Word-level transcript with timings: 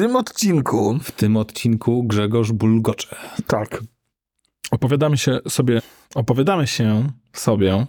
tym 0.00 0.16
odcinku. 0.16 0.98
W 1.02 1.12
tym 1.12 1.36
odcinku 1.36 2.02
Grzegorz 2.04 2.52
bulgocze. 2.52 3.16
Tak. 3.46 3.82
Opowiadamy 4.70 5.18
się 5.18 5.38
sobie, 5.48 5.82
opowiadamy 6.14 6.66
się 6.66 7.12
sobie, 7.32 7.86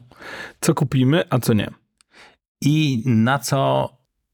co 0.61 0.73
kupimy, 0.73 1.23
a 1.29 1.39
co 1.39 1.53
nie. 1.53 1.71
I 2.61 3.03
na 3.05 3.39
co 3.39 3.89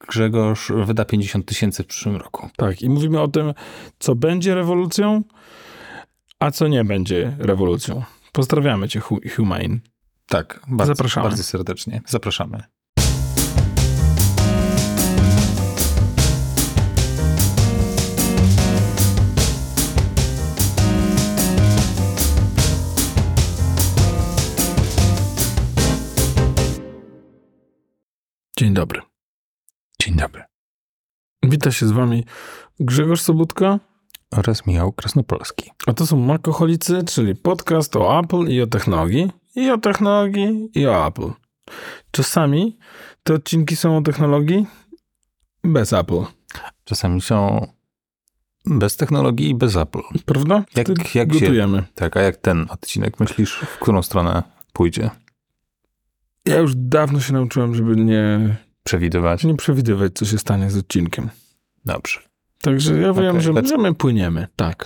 Grzegorz 0.09 0.71
wyda 0.85 1.05
50 1.05 1.45
tysięcy 1.45 1.83
w 1.83 1.87
przyszłym 1.87 2.15
roku. 2.15 2.49
Tak, 2.57 2.81
i 2.81 2.89
mówimy 2.89 3.21
o 3.21 3.27
tym, 3.27 3.53
co 3.99 4.15
będzie 4.15 4.55
rewolucją, 4.55 5.23
a 6.39 6.51
co 6.51 6.67
nie 6.67 6.83
będzie 6.83 7.35
rewolucją. 7.39 8.03
Pozdrawiamy 8.31 8.89
cię, 8.89 8.99
Hu- 8.99 9.19
Humane. 9.35 9.79
Tak, 10.27 10.59
bardzo, 10.67 10.95
Zapraszamy. 10.95 11.27
bardzo 11.29 11.43
serdecznie. 11.43 12.01
Zapraszamy. 12.07 12.63
Dzień 28.57 28.73
dobry. 28.73 29.01
Dzień 30.01 30.15
dobry. 30.15 30.43
Wita 31.43 31.71
się 31.71 31.87
z 31.87 31.91
wami 31.91 32.25
Grzegorz 32.79 33.21
Sobutka, 33.21 33.79
Oraz 34.31 34.67
Michał 34.67 34.91
Krasnopolski. 34.91 35.71
a 35.87 35.93
to 35.93 36.07
są 36.07 36.17
Makoholicy, 36.17 37.03
czyli 37.03 37.35
podcast 37.35 37.95
o 37.95 38.19
Apple 38.19 38.37
i 38.47 38.61
o 38.61 38.67
technologii. 38.67 39.31
I 39.55 39.69
o 39.71 39.77
technologii, 39.77 40.69
i 40.75 40.87
o 40.87 41.07
Apple. 41.07 41.29
Czasami 42.11 42.77
te 43.23 43.33
odcinki 43.33 43.75
są 43.75 43.97
o 43.97 44.01
technologii 44.01 44.65
bez 45.63 45.93
Apple, 45.93 46.21
Czasami 46.83 47.21
są 47.21 47.67
bez 48.65 48.97
technologii 48.97 49.49
i 49.49 49.55
bez 49.55 49.75
Apple. 49.75 50.01
prawda? 50.25 50.63
Jak- 50.75 50.87
jak 50.89 51.03
się- 51.03 51.25
gotujemy. 51.25 51.83
Tak, 51.95 52.17
a 52.17 52.21
jak 52.21 52.37
ten 52.37 52.65
odcinek 52.69 53.19
myślisz, 53.19 53.53
w 53.53 53.79
którą 53.79 54.03
stronę 54.03 54.43
pójdzie? 54.73 55.09
Ja 56.47 56.57
już 56.59 56.71
dawno 56.75 57.19
się 57.19 57.33
nauczyłem, 57.33 57.75
żeby 57.75 57.95
nie, 57.95 58.55
Przewidywać? 58.83 59.43
nie 59.43 59.55
przewidywać, 59.55 60.11
co 60.15 60.25
się 60.25 60.37
stanie 60.37 60.71
z 60.71 60.77
odcinkiem. 60.77 61.29
Dobrze. 61.85 62.19
Także 62.61 62.93
ja 63.01 63.13
wiem, 63.13 63.29
Okej, 63.29 63.41
że, 63.41 63.51
let's- 63.53 63.67
że 63.67 63.77
my 63.77 63.93
płyniemy. 63.93 64.47
Tak. 64.55 64.85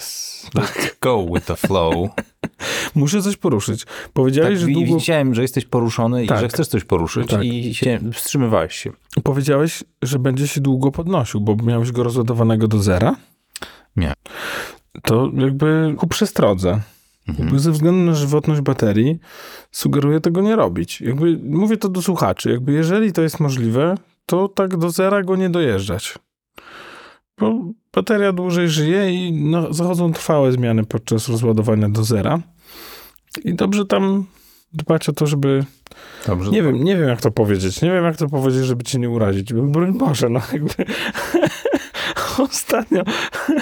Let's 0.55 0.91
go 1.01 1.25
with 1.33 1.45
the 1.45 1.55
flow. 1.55 2.09
Muszę 2.95 3.21
coś 3.21 3.37
poruszyć. 3.37 3.85
tak, 3.85 4.09
Powiedziałeś, 4.13 4.59
że 4.59 4.65
wi- 4.65 4.73
długo... 4.73 4.93
Widziałem, 4.95 5.35
że 5.35 5.41
jesteś 5.41 5.65
poruszony 5.65 6.27
Tak. 6.27 6.37
i 6.37 6.41
że 6.41 6.49
chcesz 6.49 6.67
coś 6.67 6.83
poruszyć 6.83 7.29
Tak. 7.29 7.43
i 7.43 7.73
się, 7.75 7.99
wstrzymywałeś 8.13 8.75
się. 8.75 8.91
Powiedziałeś, 9.23 9.83
że 10.01 10.19
będzie 10.19 10.47
się 10.47 10.61
długo 10.61 10.91
podnosił, 10.91 11.41
bo 11.41 11.55
miałeś 11.55 11.91
go 11.91 12.03
rozładowanego 12.03 12.67
do 12.67 12.79
zera. 12.79 13.15
Nie. 13.95 14.13
To 15.03 15.31
jakby 15.37 15.95
ku 15.97 16.07
przestrodze. 16.07 16.79
Mhm. 17.27 17.59
Ze 17.59 17.71
względu 17.71 18.11
na 18.11 18.15
żywotność 18.15 18.61
baterii 18.61 19.19
sugeruję 19.71 20.19
tego 20.19 20.41
nie 20.41 20.55
robić. 20.55 21.01
Jakby 21.01 21.39
mówię 21.43 21.77
to 21.77 21.89
do 21.89 22.01
słuchaczy. 22.01 22.51
Jakby 22.51 22.71
jeżeli 22.71 23.13
to 23.13 23.21
jest 23.21 23.39
możliwe, 23.39 23.95
to 24.25 24.47
tak 24.47 24.77
do 24.77 24.89
zera 24.89 25.23
go 25.23 25.35
nie 25.35 25.49
dojeżdżać. 25.49 26.15
Bo 27.39 27.53
bateria 27.93 28.33
dłużej 28.33 28.69
żyje 28.69 29.11
i 29.11 29.33
no, 29.33 29.73
zachodzą 29.73 30.13
trwałe 30.13 30.51
zmiany 30.51 30.83
podczas 30.83 31.29
rozładowania 31.29 31.89
do 31.89 32.03
zera. 32.03 32.39
I 33.43 33.53
dobrze 33.53 33.85
tam 33.85 34.25
dbać 34.73 35.09
o 35.09 35.13
to, 35.13 35.27
żeby 35.27 35.65
Dobrze. 36.27 36.51
nie 36.51 36.63
wiem, 36.63 36.83
nie 36.83 36.97
wiem 36.97 37.09
jak 37.09 37.21
to 37.21 37.31
powiedzieć. 37.31 37.81
Nie 37.81 37.91
wiem 37.91 38.03
jak 38.03 38.17
to 38.17 38.29
powiedzieć, 38.29 38.65
żeby 38.65 38.83
cię 38.83 38.99
nie 38.99 39.09
urazić. 39.09 39.53
Broń 39.53 39.97
Boże, 39.97 40.29
no 40.29 40.41
jakby... 40.53 40.73
Ostatnio 42.43 43.03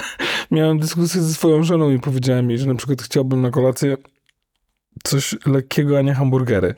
miałem 0.50 0.78
dyskusję 0.78 1.22
ze 1.22 1.34
swoją 1.34 1.62
żoną 1.62 1.90
i 1.90 1.98
powiedziałem 1.98 2.50
jej, 2.50 2.58
że 2.58 2.66
na 2.66 2.74
przykład 2.74 3.02
chciałbym 3.02 3.42
na 3.42 3.50
kolację 3.50 3.96
coś 5.04 5.36
lekkiego, 5.46 5.98
a 5.98 6.02
nie 6.02 6.14
hamburgery. 6.14 6.74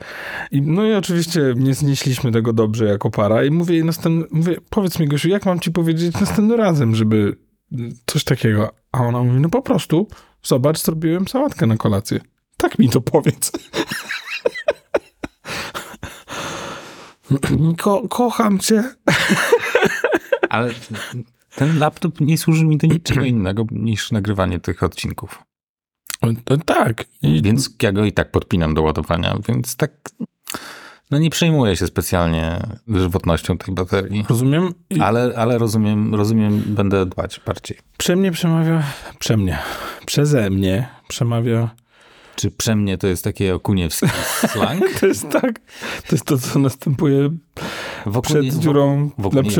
I, 0.51 0.61
no 0.61 0.85
i 0.85 0.93
oczywiście 0.93 1.53
nie 1.55 1.73
znieśliśmy 1.73 2.31
tego 2.31 2.53
dobrze 2.53 2.85
jako 2.85 3.09
para 3.09 3.43
i 3.43 3.51
mówię 3.51 3.75
jej 3.75 3.85
następny, 3.85 4.39
mówię, 4.39 4.55
powiedz 4.69 4.99
mi 4.99 5.07
Gosiu, 5.07 5.29
jak 5.29 5.45
mam 5.45 5.59
ci 5.59 5.71
powiedzieć 5.71 6.19
następnym 6.19 6.59
razem, 6.59 6.95
żeby 6.95 7.35
coś 8.05 8.23
takiego. 8.23 8.71
A 8.91 9.01
ona 9.01 9.23
mówi, 9.23 9.39
no 9.39 9.49
po 9.49 9.61
prostu, 9.61 10.07
zobacz, 10.43 10.83
zrobiłem 10.83 11.27
sałatkę 11.27 11.67
na 11.67 11.77
kolację. 11.77 12.19
Tak 12.57 12.79
mi 12.79 12.89
to 12.89 13.01
powiedz. 13.01 13.51
Ko 17.77 18.07
kocham 18.07 18.59
cię. 18.59 18.83
Ale 20.49 20.73
ten 21.55 21.79
laptop 21.79 22.21
nie 22.21 22.37
służy 22.37 22.65
mi 22.65 22.77
do 22.77 22.87
niczego 22.87 23.21
innego 23.23 23.65
niż 23.71 24.11
nagrywanie 24.11 24.59
tych 24.59 24.83
odcinków. 24.83 25.43
To, 26.43 26.57
tak. 26.57 27.05
I, 27.21 27.41
Więc 27.41 27.75
ja 27.81 27.91
go 27.91 28.05
i 28.05 28.11
tak 28.11 28.31
podpinam 28.31 28.73
do 28.73 28.81
ładowania, 28.81 29.37
więc 29.47 29.75
tak 29.75 29.91
no 31.11 31.17
nie 31.17 31.29
przejmuję 31.29 31.75
się 31.75 31.87
specjalnie 31.87 32.59
żywotnością 32.87 33.57
tej 33.57 33.75
baterii. 33.75 34.25
rozumiem. 34.29 34.73
I 34.89 34.99
Ale, 34.99 35.33
ale 35.37 35.57
rozumiem, 35.57 36.15
rozumiem, 36.15 36.63
będę 36.67 37.05
dbać 37.05 37.41
bardziej. 37.45 37.77
Prze 37.97 38.15
mnie 38.15 38.31
przemawia, 38.31 38.83
prze 39.19 39.37
mnie, 39.37 39.59
przeze 40.05 40.49
mnie 40.49 40.87
przemawia. 41.07 41.69
Czy 42.35 42.51
przemnie 42.51 42.97
to 42.97 43.07
jest 43.07 43.23
takie 43.23 43.55
okuniewski 43.55 44.07
slang? 44.51 44.99
To 44.99 45.07
jest 45.07 45.29
tak, 45.29 45.59
to 46.09 46.11
jest 46.11 46.25
to, 46.25 46.37
co 46.37 46.59
następuje 46.59 47.29
Wokół 48.05 48.21
przed 48.21 48.43
nie, 48.43 48.51
dziurą 48.51 49.09
wokół 49.17 49.41
na 49.41 49.49
nie-. 49.49 49.55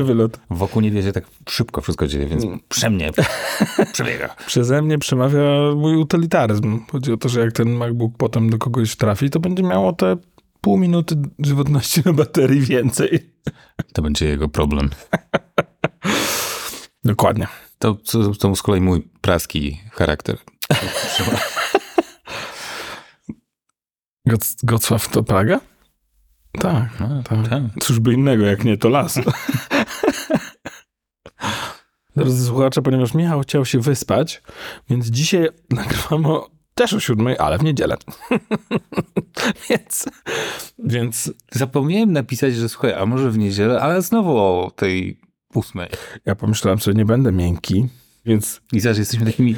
Wokół 0.50 0.82
nie 0.82 0.92
wie 0.92 1.14
tak 1.14 1.24
szybko 1.50 1.82
wszystko 1.82 2.08
dzieje, 2.08 2.28
więc 2.28 2.44
Mm. 2.44 2.60
przemnie 2.70 3.12
przebiega. 3.94 4.36
Przeze 4.46 4.82
mnie 4.82 4.98
przemawia 4.98 5.42
mój 5.76 5.96
utylitaryzm. 5.96 6.80
Chodzi 6.92 7.14
o 7.14 7.18
to, 7.18 7.30
że 7.30 7.40
jak 7.40 7.52
ten 7.52 7.70
MacBook 7.70 8.14
potem 8.18 8.50
do 8.50 8.58
kogoś 8.58 8.96
trafi, 8.96 9.30
to 9.30 9.40
będzie 9.40 9.64
miało 9.64 9.94
te 9.94 10.18
pół 10.62 10.78
minuty 10.78 11.16
żywotności 11.40 12.02
na 12.06 12.14
baterii 12.14 12.62
więcej. 12.62 13.30
To 13.94 14.02
będzie 14.02 14.26
jego 14.26 14.50
problem. 14.50 14.90
Dokładnie. 17.04 17.48
To, 17.80 17.98
to, 18.12 18.34
to 18.34 18.56
z 18.56 18.62
kolei 18.62 18.82
mój 18.82 19.08
praski 19.22 19.80
charakter. 19.92 20.38
Goc 24.26 24.56
Gocław 24.64 25.08
to 25.08 25.24
Praga? 25.24 25.60
Tak, 26.52 26.90
tak. 27.30 27.50
tak. 27.50 27.64
Cóż 27.82 28.00
by 28.00 28.14
innego, 28.14 28.46
jak 28.46 28.64
nie 28.64 28.78
to 28.78 28.90
las. 28.90 29.20
Drodzy 32.16 32.46
słuchacze, 32.46 32.82
ponieważ 32.82 33.14
Michał 33.14 33.42
chciał 33.42 33.66
się 33.66 33.80
wyspać, 33.80 34.42
więc 34.90 35.08
dzisiaj 35.08 35.50
nagrywamy 35.70 36.28
o, 36.28 36.50
też 36.76 36.94
o 36.94 37.00
siódmej, 37.00 37.38
ale 37.38 37.58
w 37.58 37.64
niedzielę. 37.64 37.98
więc, 39.70 40.06
więc 40.80 41.34
Zapomniałem 41.52 42.12
napisać, 42.12 42.56
że 42.56 42.70
słuchaj, 42.70 42.94
a 42.94 43.06
może 43.06 43.32
w 43.32 43.38
niedzielę, 43.38 43.82
ale 43.82 44.02
znowu 44.02 44.38
o 44.38 44.72
tej 44.76 45.20
ósmej. 45.54 45.90
ja 46.26 46.36
pomyślałem 46.36 46.80
sobie, 46.80 46.98
nie 46.98 47.06
będę 47.06 47.32
miękki, 47.32 47.88
więc 48.26 48.62
I 48.72 48.80
zaś 48.80 48.98
jesteśmy 48.98 49.26
takimi 49.26 49.56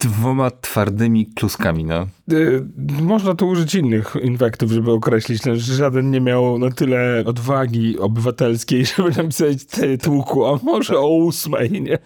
dwoma 0.00 0.50
twardymi 0.50 1.26
kluskami, 1.26 1.84
no. 1.84 2.06
y, 2.32 2.64
można 3.02 3.34
tu 3.34 3.48
użyć 3.48 3.74
innych 3.74 4.16
inwektyw, 4.22 4.70
żeby 4.70 4.92
określić, 4.92 5.44
no, 5.44 5.56
że 5.56 5.74
żaden 5.74 6.10
nie 6.10 6.20
miał 6.20 6.58
na 6.58 6.70
tyle 6.70 7.22
odwagi 7.26 7.98
obywatelskiej, 7.98 8.86
żeby 8.96 9.10
napisać 9.10 9.64
tytułku, 9.64 10.46
a 10.46 10.58
może 10.62 10.98
o 10.98 11.08
ósmej, 11.08 11.82
nie? 11.82 11.98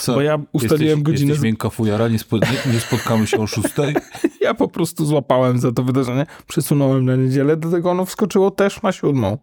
Co? 0.00 0.14
Bo 0.14 0.20
ja 0.20 0.38
ustaliłem 0.52 0.98
jesteś, 0.98 1.02
godzinę... 1.02 1.28
Jesteś 1.28 1.44
miękkofujara, 1.44 2.08
nie, 2.08 2.18
spo, 2.18 2.36
nie, 2.36 2.72
nie 2.72 2.80
spotkamy 2.80 3.26
się 3.26 3.36
o 3.36 3.46
szóstej? 3.46 3.94
Ja 4.40 4.54
po 4.54 4.68
prostu 4.68 5.04
złapałem 5.04 5.58
za 5.58 5.72
to 5.72 5.82
wydarzenie, 5.82 6.26
przesunąłem 6.46 7.04
na 7.04 7.16
niedzielę, 7.16 7.56
dlatego 7.56 7.90
ono 7.90 8.04
wskoczyło 8.04 8.50
też 8.50 8.82
na 8.82 8.92
siódmą. 8.92 9.38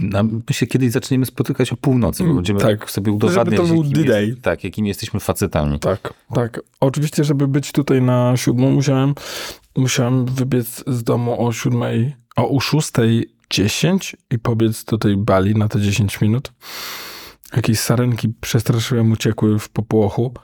My 0.00 0.40
się 0.54 0.66
kiedyś 0.66 0.90
zaczniemy 0.92 1.26
spotykać 1.26 1.72
o 1.72 1.76
północy, 1.76 2.18
bo 2.22 2.24
Mm, 2.24 2.36
będziemy 2.36 2.60
tak. 2.60 2.90
sobie 2.90 3.12
udowadniać, 3.12 3.44
Żeby 3.46 3.56
to 3.56 3.74
był 3.74 3.84
D-Day. 3.84 4.26
jest, 4.28 4.42
tak, 4.42 4.64
jakimi 4.64 4.88
jesteśmy 4.88 5.20
facetami. 5.20 5.78
Tak, 5.78 6.14
tak. 6.34 6.60
Oczywiście, 6.80 7.24
żeby 7.24 7.48
być 7.48 7.72
tutaj 7.72 8.02
na 8.02 8.36
siódmą, 8.36 8.70
musiałem, 8.70 9.14
musiałem 9.76 10.24
wybiec 10.26 10.84
z 10.86 11.02
domu 11.04 11.46
o 11.46 11.52
siódmej, 11.52 12.16
o, 12.36 12.48
o 12.56 12.60
szóstej 12.60 13.30
dziesięć 13.50 14.16
i 14.30 14.38
pobiec 14.38 14.84
do 14.84 14.98
tej 14.98 15.16
bali 15.16 15.54
na 15.54 15.68
te 15.68 15.80
10 15.80 16.20
minut. 16.20 16.52
Jakieś 17.56 17.80
sarenki 17.80 18.28
przestraszyłem, 18.40 19.12
uciekły 19.12 19.58
w 19.58 19.68
popłochu. 19.68 20.34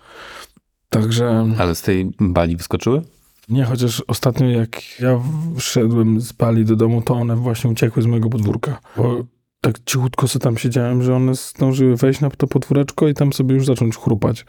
Także 0.88 1.46
Ale 1.58 1.74
z 1.74 1.82
tej 1.82 2.10
bali 2.20 2.56
wyskoczyły? 2.56 3.02
nie, 3.48 3.64
chociaż 3.64 4.02
ostatnio 4.06 4.46
jak 4.48 5.00
ja 5.00 5.20
wszedłem 5.58 6.20
z 6.20 6.32
bali 6.32 6.64
do 6.64 6.76
domu, 6.76 7.02
to 7.02 7.14
one 7.14 7.36
właśnie 7.36 7.70
uciekły 7.70 8.02
z 8.02 8.06
mojego 8.06 8.28
podwórka. 8.28 8.80
Bo 8.96 9.24
tak 9.62 9.84
cichutko 9.84 10.28
sobie 10.28 10.42
tam 10.42 10.58
siedziałem, 10.58 11.02
że 11.02 11.14
one 11.14 11.34
zdążyły 11.34 11.96
wejść 11.96 12.20
na 12.20 12.30
to 12.30 12.46
podwóreczko 12.46 13.08
i 13.08 13.14
tam 13.14 13.32
sobie 13.32 13.54
już 13.54 13.66
zacząć 13.66 13.96
chrupać 13.96 14.44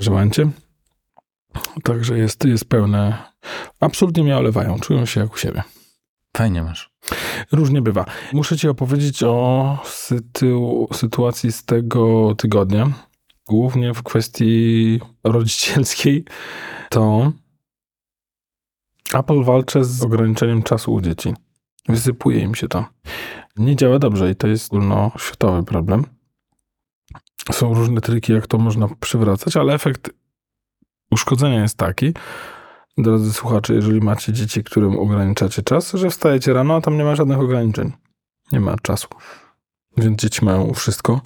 żołęcie. 0.00 0.50
Także 1.82 2.18
jest, 2.18 2.44
jest 2.44 2.64
pełne. 2.64 3.18
Absolutnie 3.80 4.22
mnie 4.22 4.36
olewają, 4.36 4.78
czują 4.80 5.06
się 5.06 5.20
jak 5.20 5.34
u 5.34 5.38
siebie. 5.38 5.62
Fajnie 6.36 6.62
masz. 6.62 6.90
Różnie 7.52 7.82
bywa. 7.82 8.04
Muszę 8.32 8.56
ci 8.56 8.68
opowiedzieć 8.68 9.22
o 9.22 9.78
sytu, 9.84 10.88
sytuacji 10.92 11.52
z 11.52 11.64
tego 11.64 12.34
tygodnia. 12.34 12.92
głównie 13.48 13.94
w 13.94 14.02
kwestii 14.02 15.00
rodzicielskiej, 15.24 16.24
to 16.90 17.32
Apple 19.14 19.42
walczy 19.42 19.84
z 19.84 20.02
ograniczeniem 20.02 20.62
czasu 20.62 20.92
u 20.94 21.00
dzieci. 21.00 21.34
Wysypuje 21.88 22.40
im 22.40 22.54
się 22.54 22.68
to. 22.68 22.84
Nie 23.56 23.76
działa 23.76 23.98
dobrze 23.98 24.30
i 24.30 24.36
to 24.36 24.48
jest 24.48 24.72
ogólnoświatowy 24.72 25.62
problem. 25.62 26.04
Są 27.52 27.74
różne 27.74 28.00
triki, 28.00 28.32
jak 28.32 28.46
to 28.46 28.58
można 28.58 28.88
przywracać, 29.00 29.56
ale 29.56 29.74
efekt 29.74 30.10
uszkodzenia 31.10 31.62
jest 31.62 31.78
taki, 31.78 32.14
drodzy 32.98 33.32
słuchacze, 33.32 33.74
jeżeli 33.74 34.00
macie 34.00 34.32
dzieci, 34.32 34.64
którym 34.64 34.98
ograniczacie 34.98 35.62
czas, 35.62 35.92
że 35.92 36.10
wstajecie 36.10 36.52
rano, 36.52 36.76
a 36.76 36.80
tam 36.80 36.96
nie 36.96 37.04
ma 37.04 37.16
żadnych 37.16 37.38
ograniczeń. 37.38 37.92
Nie 38.52 38.60
ma 38.60 38.76
czasu. 38.82 39.08
Więc 39.96 40.20
dzieci 40.20 40.44
mają 40.44 40.74
wszystko. 40.74 41.20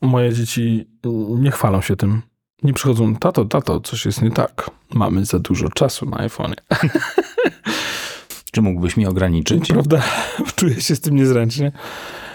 Moje 0.00 0.32
dzieci 0.32 0.88
nie 1.38 1.50
chwalą 1.50 1.80
się 1.80 1.96
tym. 1.96 2.22
Nie 2.62 2.72
przychodzą, 2.72 3.16
tato, 3.16 3.44
tato, 3.44 3.80
coś 3.80 4.06
jest 4.06 4.22
nie 4.22 4.30
tak. 4.30 4.70
Mamy 4.94 5.24
za 5.24 5.38
dużo 5.38 5.68
czasu 5.68 6.06
na 6.06 6.16
iPhone'ie. 6.16 6.54
Czy 8.52 8.62
mógłbyś 8.62 8.96
mi 8.96 9.06
ograniczyć? 9.06 9.68
Prawda? 9.68 10.02
Czuję 10.56 10.80
się 10.80 10.96
z 10.96 11.00
tym 11.00 11.16
niezręcznie. 11.16 11.72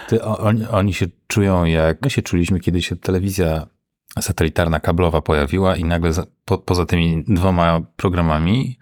Ty, 0.08 0.22
oni, 0.22 0.66
oni 0.66 0.94
się 0.94 1.06
czują 1.26 1.64
jak 1.64 2.02
my 2.02 2.10
się 2.10 2.22
czuliśmy, 2.22 2.60
kiedy 2.60 2.82
się 2.82 2.96
telewizja 2.96 3.66
satelitarna, 4.20 4.80
kablowa 4.80 5.20
pojawiła 5.22 5.76
i 5.76 5.84
nagle 5.84 6.12
za, 6.12 6.26
po, 6.44 6.58
poza 6.58 6.86
tymi 6.86 7.24
dwoma 7.24 7.80
programami 7.96 8.78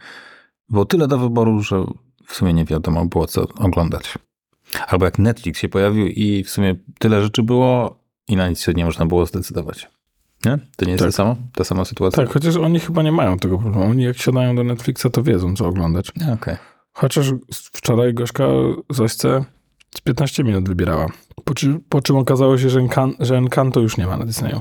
było 0.68 0.84
tyle 0.84 1.08
do 1.08 1.18
wyboru, 1.18 1.62
że 1.62 1.84
w 2.26 2.34
sumie 2.34 2.52
nie 2.52 2.64
wiadomo 2.64 3.06
było 3.06 3.26
co 3.26 3.42
oglądać. 3.58 4.14
Albo 4.88 5.04
jak 5.04 5.18
Netflix 5.18 5.60
się 5.60 5.68
pojawił 5.68 6.06
i 6.06 6.44
w 6.44 6.50
sumie 6.50 6.74
tyle 6.98 7.22
rzeczy 7.22 7.42
było 7.42 7.98
i 8.28 8.36
na 8.36 8.48
nic 8.48 8.60
się 8.60 8.72
nie 8.72 8.84
można 8.84 9.06
było 9.06 9.26
zdecydować. 9.26 9.88
Nie? 10.44 10.58
To 10.76 10.84
nie 10.84 10.92
jest 10.92 11.04
Tak. 11.04 11.08
to 11.08 11.12
samo? 11.12 11.36
Ta 11.54 11.64
sama 11.64 11.84
sytuacja? 11.84 12.24
Tak, 12.24 12.32
chociaż 12.32 12.56
oni 12.56 12.80
chyba 12.80 13.02
nie 13.02 13.12
mają 13.12 13.38
tego 13.38 13.58
problemu. 13.58 13.90
Oni 13.90 14.04
jak 14.04 14.18
siadają 14.18 14.56
do 14.56 14.64
Netflixa, 14.64 15.06
to 15.12 15.22
wiedzą, 15.22 15.56
co 15.56 15.66
oglądać. 15.66 16.12
Okej. 16.34 16.56
Chociaż 16.96 17.32
wczoraj 17.52 18.14
Gośka 18.14 18.44
Zośce 18.90 19.44
z 19.94 20.00
15 20.00 20.44
minut 20.44 20.68
wybierała. 20.68 21.06
Po, 21.44 21.54
czy, 21.54 21.80
po 21.88 22.02
czym 22.02 22.16
okazało 22.16 22.58
się, 22.58 22.70
że, 22.70 22.80
Encan, 22.80 23.14
że 23.20 23.36
Encanto 23.36 23.80
już 23.80 23.96
nie 23.96 24.06
ma 24.06 24.16
na 24.16 24.24
Disneyu. 24.24 24.60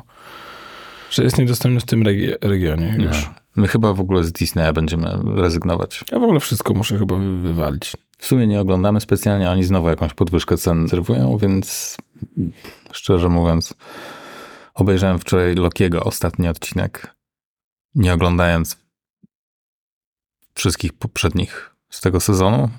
Że 1.11 1.23
jest 1.23 1.37
niedostępny 1.37 1.79
w 1.79 1.85
tym 1.85 2.03
regi- 2.03 2.35
regionie 2.41 2.95
już. 2.99 3.23
Nie. 3.23 3.29
My 3.55 3.67
chyba 3.67 3.93
w 3.93 3.99
ogóle 3.99 4.23
z 4.23 4.31
Disneya 4.31 4.73
będziemy 4.73 5.17
rezygnować. 5.35 6.03
Ja 6.11 6.19
w 6.19 6.23
ogóle 6.23 6.39
wszystko 6.39 6.73
muszę 6.73 6.97
chyba 6.97 7.15
wy- 7.15 7.37
wywalić. 7.41 7.93
W 8.17 8.25
sumie 8.25 8.47
nie 8.47 8.61
oglądamy 8.61 9.01
specjalnie, 9.01 9.49
oni 9.51 9.63
znowu 9.63 9.89
jakąś 9.89 10.13
podwyżkę 10.13 10.57
cen 10.57 10.89
serwują, 10.89 11.37
więc 11.37 11.97
szczerze 12.91 13.29
mówiąc, 13.29 13.73
obejrzałem 14.73 15.19
wczoraj 15.19 15.55
Lokiego 15.55 16.03
ostatni 16.03 16.47
odcinek, 16.47 17.15
nie 17.95 18.13
oglądając 18.13 18.77
wszystkich 20.55 20.93
poprzednich 20.93 21.74
z 21.95 22.01
tego 22.01 22.19
sezonu, 22.19 22.69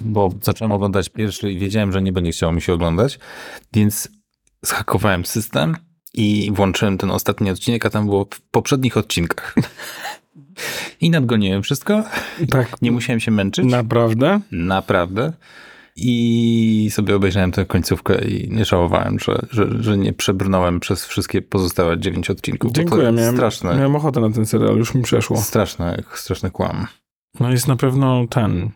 bo 0.00 0.30
zacząłem 0.42 0.72
oglądać 0.72 1.08
pierwszy 1.08 1.52
i 1.52 1.58
wiedziałem, 1.58 1.92
że 1.92 2.02
nie 2.02 2.12
będzie 2.12 2.32
chciało 2.32 2.52
mi 2.52 2.62
się 2.62 2.72
oglądać, 2.72 3.18
więc 3.72 4.08
zhakowałem 4.62 5.24
system 5.24 5.76
i 6.14 6.50
włączyłem 6.54 6.98
ten 6.98 7.10
ostatni 7.10 7.50
odcinek, 7.50 7.86
a 7.86 7.90
tam 7.90 8.04
było 8.06 8.26
w 8.34 8.40
poprzednich 8.40 8.96
odcinkach. 8.96 9.54
I 11.00 11.10
nadgoniłem 11.10 11.62
wszystko. 11.62 12.04
Tak, 12.50 12.82
Nie 12.82 12.92
musiałem 12.92 13.20
się 13.20 13.30
męczyć. 13.30 13.64
naprawdę? 13.66 14.40
Naprawdę. 14.50 15.32
I 15.98 16.88
sobie 16.92 17.16
obejrzałem 17.16 17.52
tę 17.52 17.66
końcówkę 17.66 18.24
i 18.24 18.50
nie 18.50 18.64
żałowałem, 18.64 19.18
że, 19.18 19.46
że, 19.50 19.82
że 19.82 19.98
nie 19.98 20.12
przebrnąłem 20.12 20.80
przez 20.80 21.06
wszystkie 21.06 21.42
pozostałe 21.42 21.98
dziewięć 22.00 22.30
odcinków. 22.30 22.72
Dziękuję, 22.72 23.12
miałem, 23.12 23.34
Straszne, 23.34 23.76
miałem 23.76 23.96
ochotę 23.96 24.20
na 24.20 24.30
ten 24.30 24.46
serial, 24.46 24.76
już 24.76 24.94
mi 24.94 25.02
przeszło. 25.02 25.36
straszne, 25.36 26.02
straszny 26.14 26.50
kłam. 26.50 26.86
No 27.40 27.50
jest 27.50 27.68
na 27.68 27.76
pewno 27.76 28.26
ten, 28.30 28.70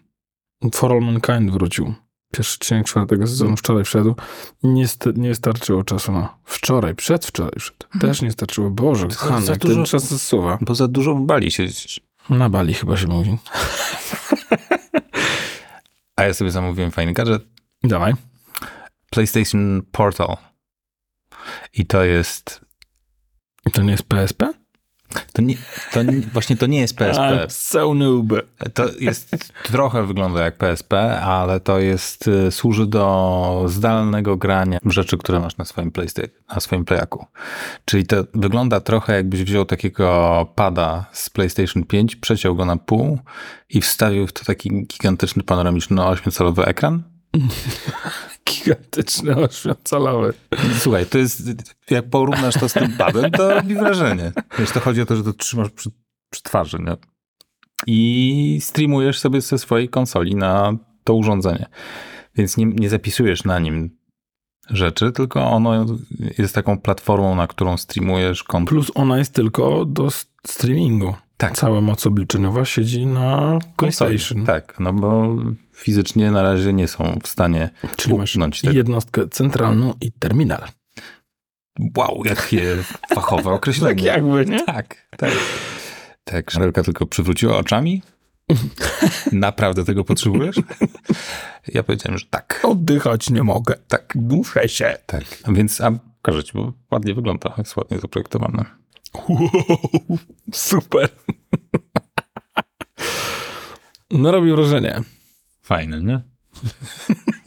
For 0.75 0.93
All 0.93 1.01
Mankind 1.01 1.51
wrócił. 1.51 1.95
Pierwszy 2.33 2.55
odcinek 2.57 2.87
czwartego 2.87 3.27
sezonu 3.27 3.57
wczoraj 3.57 3.85
wszedł. 3.85 4.15
Nie, 4.63 4.89
st- 4.89 5.17
nie 5.17 5.35
starczyło 5.35 5.85
czasu 5.85 6.13
na 6.13 6.39
wczoraj, 6.45 6.95
przedwczoraj 6.95 7.53
wszedł. 7.59 7.77
Też 8.01 8.23
nie 8.23 8.33
starczyło. 8.33 8.71
Boże, 8.71 9.11
za 9.11 9.17
kochany, 9.17 9.47
jak 9.47 9.59
dużo- 9.59 9.75
ten 9.75 9.85
czas 9.85 10.05
zasuwa. 10.05 10.59
Bo 10.61 10.75
za 10.75 10.89
dużo 10.89 11.15
w 11.15 11.21
Bali 11.21 11.51
siedzisz. 11.51 12.01
Na 12.31 12.51
Bali 12.51 12.75
chyba 12.75 12.97
się 12.97 13.07
mówi. 13.07 13.39
A 16.17 16.23
ja 16.25 16.35
sobie 16.35 16.51
zamówiłem 16.51 16.91
fajny 16.91 17.13
gadżet. 17.13 17.43
Dawaj. 17.85 18.13
PlayStation 19.11 19.83
Portal. 19.93 20.37
I 21.73 21.87
to 21.87 22.05
jest... 22.05 22.61
To 23.73 23.83
nie 23.83 23.91
jest 23.91 24.03
PSP? 24.03 24.50
To 25.33 25.43
nie, 25.43 25.55
to 25.93 26.03
nie, 26.03 26.21
właśnie 26.21 26.57
to 26.57 26.67
nie 26.67 26.81
jest 26.81 26.97
PSP. 26.97 27.47
so 27.49 27.95
noob. 27.95 28.29
To 28.75 28.85
jest, 29.01 29.37
trochę 29.63 30.07
wygląda 30.07 30.45
jak 30.45 30.57
PSP, 30.57 31.21
ale 31.21 31.61
to 31.61 31.79
jest, 31.79 32.29
y, 32.29 32.51
służy 32.51 32.87
do 32.87 33.65
zdalnego 33.67 34.37
grania 34.37 34.79
rzeczy, 34.87 35.19
które 35.19 35.41
masz 35.41 35.57
na 35.57 35.65
swoim 35.65 35.91
PlayStation, 35.91 36.31
na 36.55 36.61
swoim 36.61 36.85
Playaku. 36.85 37.27
Czyli 37.85 38.07
to 38.07 38.25
wygląda 38.35 38.81
trochę 38.81 39.13
jakbyś 39.13 39.43
wziął 39.45 39.65
takiego 39.65 40.47
pada 40.55 41.05
z 41.13 41.31
PlayStation 41.31 41.85
5, 41.85 42.17
przeciął 42.17 42.55
go 42.55 42.65
na 42.65 42.77
pół 42.77 43.19
i 43.69 43.81
wstawił 43.81 44.27
w 44.27 44.33
to 44.33 44.45
taki 44.45 44.87
gigantyczny 44.87 45.43
panoramiczny 45.43 45.97
8-calowy 45.97 46.69
ekran. 46.69 47.03
Gigantyczny 48.51 49.37
oświecalowy. 49.37 50.35
Słuchaj, 50.79 51.07
to 51.07 51.19
jest, 51.19 51.43
jak 51.91 52.11
porównasz 52.11 52.55
to 52.55 52.69
z 52.69 52.73
tym 52.73 52.93
padem, 52.93 53.31
to 53.31 53.55
robi 53.55 53.75
wrażenie. 53.75 54.33
Wiesz, 54.59 54.71
to 54.71 54.81
chodzi 54.81 55.03
o 55.03 55.07
to, 55.07 55.17
że 55.17 55.25
to 55.25 55.33
trzymasz 55.33 55.71
przy, 55.71 55.91
przy 56.31 56.43
twarzy, 56.43 56.79
nie? 56.79 56.97
I 57.87 58.59
streamujesz 58.63 59.19
sobie 59.19 59.41
ze 59.41 59.59
swojej 59.59 59.89
konsoli 59.89 60.37
na 60.37 60.73
to 61.05 61.15
urządzenie. 61.15 61.67
Więc 62.35 62.57
nie, 62.57 62.67
nie 62.67 62.91
zapisujesz 62.91 63.45
na 63.45 63.59
nim 63.59 64.01
rzeczy, 64.71 65.13
tylko 65.13 65.51
ono 65.51 65.87
jest 66.39 66.55
taką 66.55 66.79
platformą, 66.79 67.35
na 67.35 67.47
którą 67.47 67.77
streamujesz 67.77 68.45
kontent. 68.45 68.69
Plus 68.69 68.91
ona 68.95 69.19
jest 69.19 69.35
tylko 69.35 69.85
do 69.85 70.09
streamingu. 70.47 71.15
Tak. 71.41 71.57
Cała 71.57 71.81
moc 71.81 72.07
obliczeniowa 72.07 72.65
siedzi 72.65 73.07
na. 73.07 73.59
PlayStation. 73.77 74.47
Tak, 74.47 74.81
no 74.81 74.93
bo 74.93 75.37
fizycznie 75.75 76.31
na 76.31 76.43
razie 76.43 76.73
nie 76.73 76.89
są 76.89 77.19
w 77.23 77.29
stanie 77.29 77.71
Czyli 77.97 78.15
masz 78.15 78.33
tego. 78.61 78.73
jednostkę 78.73 79.29
centralną 79.29 79.95
i 80.01 80.13
terminal. 80.13 80.63
Wow, 81.97 82.23
jakie 82.25 82.77
fachowe 83.15 83.51
określenie. 83.51 84.05
jakby, 84.15 84.47
nie? 84.47 84.65
Tak, 84.65 85.09
tak. 85.17 85.31
Tak, 86.25 86.51
Żarelka 86.51 86.83
tylko 86.83 87.07
przywróciła 87.07 87.59
oczami. 87.59 88.03
Naprawdę 89.33 89.85
tego 89.85 90.05
potrzebujesz? 90.05 90.57
Ja 91.69 91.83
powiedziałem, 91.83 92.19
że 92.19 92.27
tak. 92.31 92.61
Oddychać 92.63 93.31
nie 93.31 93.43
mogę. 93.43 93.75
Tak, 93.89 94.13
Duszę 94.15 94.69
się. 94.69 94.97
tak. 95.07 95.25
Więc 95.49 95.81
a 95.81 95.91
pokażę 96.23 96.45
ci, 96.45 96.53
bo 96.55 96.73
ładnie 96.91 97.15
wygląda, 97.15 97.55
jest 97.59 97.77
ładnie 97.77 97.99
zaprojektowane. 97.99 98.80
Wow, 99.15 100.19
super. 100.53 101.09
No 104.11 104.33
robi 104.33 104.53
wrażenie. 104.53 105.01
Fajne, 105.63 106.01
nie? 106.01 106.21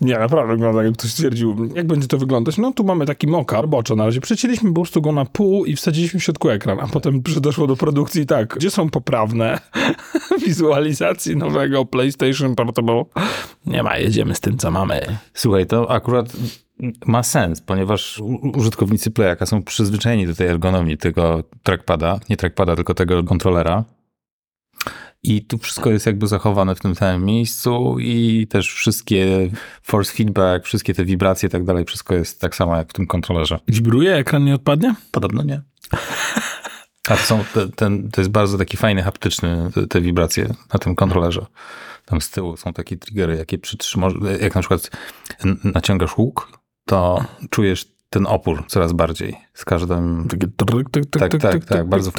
Nie, 0.00 0.18
naprawdę 0.18 0.52
wygląda, 0.54 0.84
jak 0.84 0.94
ktoś 0.94 1.10
stwierdził, 1.10 1.70
jak 1.74 1.86
będzie 1.86 2.08
to 2.08 2.18
wyglądać. 2.18 2.58
No 2.58 2.72
tu 2.72 2.84
mamy 2.84 3.06
taki 3.06 3.26
moka, 3.26 3.60
roboczo 3.60 3.96
na 3.96 4.06
razie. 4.06 4.20
Przecięliśmy 4.20 4.68
po 4.68 4.74
prostu 4.74 5.02
go 5.02 5.12
na 5.12 5.24
pół 5.24 5.64
i 5.64 5.76
wsadziliśmy 5.76 6.20
w 6.20 6.24
środku 6.24 6.50
ekran, 6.50 6.80
a 6.80 6.86
potem 6.86 7.22
doszło 7.40 7.66
do 7.66 7.76
produkcji 7.76 8.22
i 8.22 8.26
tak, 8.26 8.54
gdzie 8.54 8.70
są 8.70 8.90
poprawne 8.90 9.58
wizualizacji 10.46 11.36
nowego 11.36 11.84
PlayStation 11.84 12.54
Portable? 12.54 13.04
Nie 13.66 13.82
ma, 13.82 13.98
jedziemy 13.98 14.34
z 14.34 14.40
tym, 14.40 14.58
co 14.58 14.70
mamy. 14.70 15.00
Słuchaj, 15.34 15.66
to 15.66 15.90
akurat 15.90 16.32
ma 17.06 17.22
sens, 17.22 17.60
ponieważ 17.60 18.22
użytkownicy 18.54 19.10
Playaka 19.10 19.46
są 19.46 19.62
przyzwyczajeni 19.62 20.26
do 20.26 20.34
tej 20.34 20.46
ergonomii 20.46 20.98
tego 20.98 21.44
trackpada, 21.62 22.20
nie 22.30 22.36
trackpada, 22.36 22.76
tylko 22.76 22.94
tego 22.94 23.24
kontrolera. 23.24 23.84
I 25.22 25.42
tu 25.42 25.58
wszystko 25.58 25.90
jest 25.90 26.06
jakby 26.06 26.26
zachowane 26.26 26.74
w 26.74 26.80
tym 26.80 26.94
samym 26.94 27.24
miejscu 27.24 27.96
i 27.98 28.46
też 28.50 28.72
wszystkie 28.72 29.50
force 29.82 30.12
feedback, 30.12 30.66
wszystkie 30.66 30.94
te 30.94 31.04
wibracje 31.04 31.46
i 31.46 31.50
tak 31.50 31.64
dalej, 31.64 31.84
wszystko 31.84 32.14
jest 32.14 32.40
tak 32.40 32.56
samo 32.56 32.76
jak 32.76 32.90
w 32.90 32.92
tym 32.92 33.06
kontrolerze. 33.06 33.58
Wibruje, 33.68 34.14
ekran 34.14 34.44
nie 34.44 34.54
odpadnie? 34.54 34.94
Podobno 35.10 35.42
nie. 35.42 35.62
A 37.08 37.16
to, 37.16 37.22
są 37.22 37.44
te, 37.54 37.68
ten, 37.68 38.10
to 38.10 38.20
jest 38.20 38.30
bardzo 38.30 38.58
taki 38.58 38.76
fajny, 38.76 39.02
haptyczny, 39.02 39.70
te, 39.74 39.86
te 39.86 40.00
wibracje 40.00 40.54
na 40.72 40.78
tym 40.78 40.94
kontrolerze. 40.94 41.46
Tam 42.04 42.20
z 42.20 42.30
tyłu 42.30 42.56
są 42.56 42.72
takie 42.72 42.96
triggery, 42.96 43.36
jakie 43.36 43.58
przytrzymasz, 43.58 44.12
jak 44.40 44.54
na 44.54 44.60
przykład 44.60 44.90
naciągasz 45.64 46.18
łuk, 46.18 46.63
to 46.84 47.24
czujesz 47.50 47.94
ten 48.10 48.26
opór 48.26 48.64
coraz 48.68 48.92
bardziej 48.92 49.36
z 49.54 49.64
każdym. 49.64 50.28
Takie 50.30 50.46
tryk, 50.46 51.10
Tak, 51.10 51.30
tak, 51.30 51.40
tak, 51.40 51.64
tyk, 51.64 51.84
bardzo-. 51.84 52.10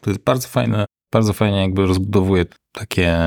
To 0.00 0.10
jest 0.10 0.22
bardzo 0.22 0.48
fajne, 0.48 0.84
bardzo 1.12 1.32
fajnie 1.32 1.60
jakby 1.60 1.86
rozbudowuje 1.86 2.44
takie 2.72 3.18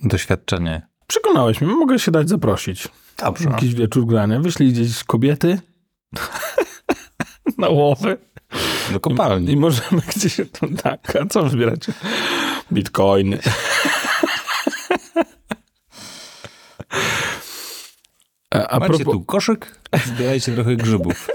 doświadczenie. 0.00 0.86
Przekonałeś 1.06 1.60
mnie, 1.60 1.72
mogę 1.72 1.98
się 1.98 2.10
dać 2.10 2.28
zaprosić. 2.28 2.88
Dobrze. 3.18 3.50
Jakiś 3.50 3.74
wieczór 3.74 4.06
grania. 4.06 4.40
Wyślij 4.40 4.72
gdzieś 4.72 5.04
kobiety 5.04 5.60
na 7.58 7.68
łowy. 7.68 8.18
Do 8.92 9.00
kopalni. 9.00 9.52
I 9.52 9.56
możemy 9.56 10.02
gdzieś... 10.16 10.40
Tak, 10.82 11.16
a 11.16 11.26
co 11.26 11.48
zbieracie? 11.48 11.92
Bitcoiny. 12.72 13.38
A, 18.50 18.68
a, 18.68 18.78
Macie 18.78 18.94
propos, 18.94 19.14
tu 19.14 19.24
koszyk, 19.24 19.80
zbierajcie 20.06 20.52
trochę 20.52 20.76
grzybów. 20.76 21.28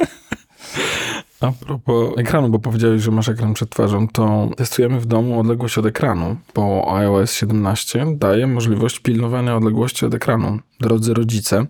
a 1.41 1.51
propos 1.51 2.17
ekranu, 2.17 2.49
bo 2.49 2.59
powiedziałeś, 2.59 3.01
że 3.01 3.11
masz 3.11 3.29
ekran 3.29 3.53
przed 3.53 3.69
twarzą, 3.69 4.07
to 4.07 4.49
testujemy 4.57 4.99
w 4.99 5.05
domu 5.05 5.39
odległość 5.39 5.77
od 5.77 5.85
ekranu, 5.85 6.37
bo 6.55 6.95
iOS 6.97 7.33
17 7.33 8.05
daje 8.15 8.47
możliwość 8.47 8.99
pilnowania 8.99 9.55
odległości 9.55 10.05
od 10.05 10.13
ekranu. 10.13 10.59
Drodzy 10.79 11.13
rodzice, 11.13 11.65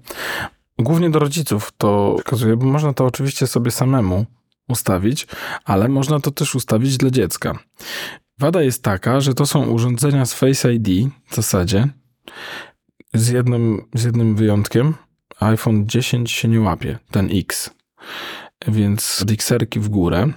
głównie 0.79 1.09
do 1.09 1.19
rodziców 1.19 1.71
to 1.77 2.15
wskazuje, 2.19 2.57
bo 2.57 2.65
można 2.65 2.93
to 2.93 3.05
oczywiście 3.05 3.47
sobie 3.47 3.71
samemu 3.71 4.25
ustawić, 4.67 5.27
ale 5.65 5.87
można 5.87 6.19
to 6.19 6.31
też 6.31 6.55
ustawić 6.55 6.97
dla 6.97 7.09
dziecka. 7.09 7.59
Wada 8.39 8.61
jest 8.61 8.83
taka, 8.83 9.21
że 9.21 9.33
to 9.33 9.45
są 9.45 9.65
urządzenia 9.65 10.25
z 10.25 10.33
Face 10.33 10.73
ID 10.73 11.13
w 11.29 11.35
zasadzie, 11.35 11.87
z 13.13 13.29
jednym, 13.29 13.85
z 13.93 14.03
jednym 14.03 14.35
wyjątkiem. 14.35 14.93
iPhone 15.39 15.87
10 15.87 16.31
się 16.31 16.47
nie 16.47 16.61
łapie, 16.61 16.99
ten 17.11 17.29
X. 17.31 17.69
Więc 18.67 19.23
dixerki 19.27 19.79
w 19.79 19.89
górę. 19.89 20.27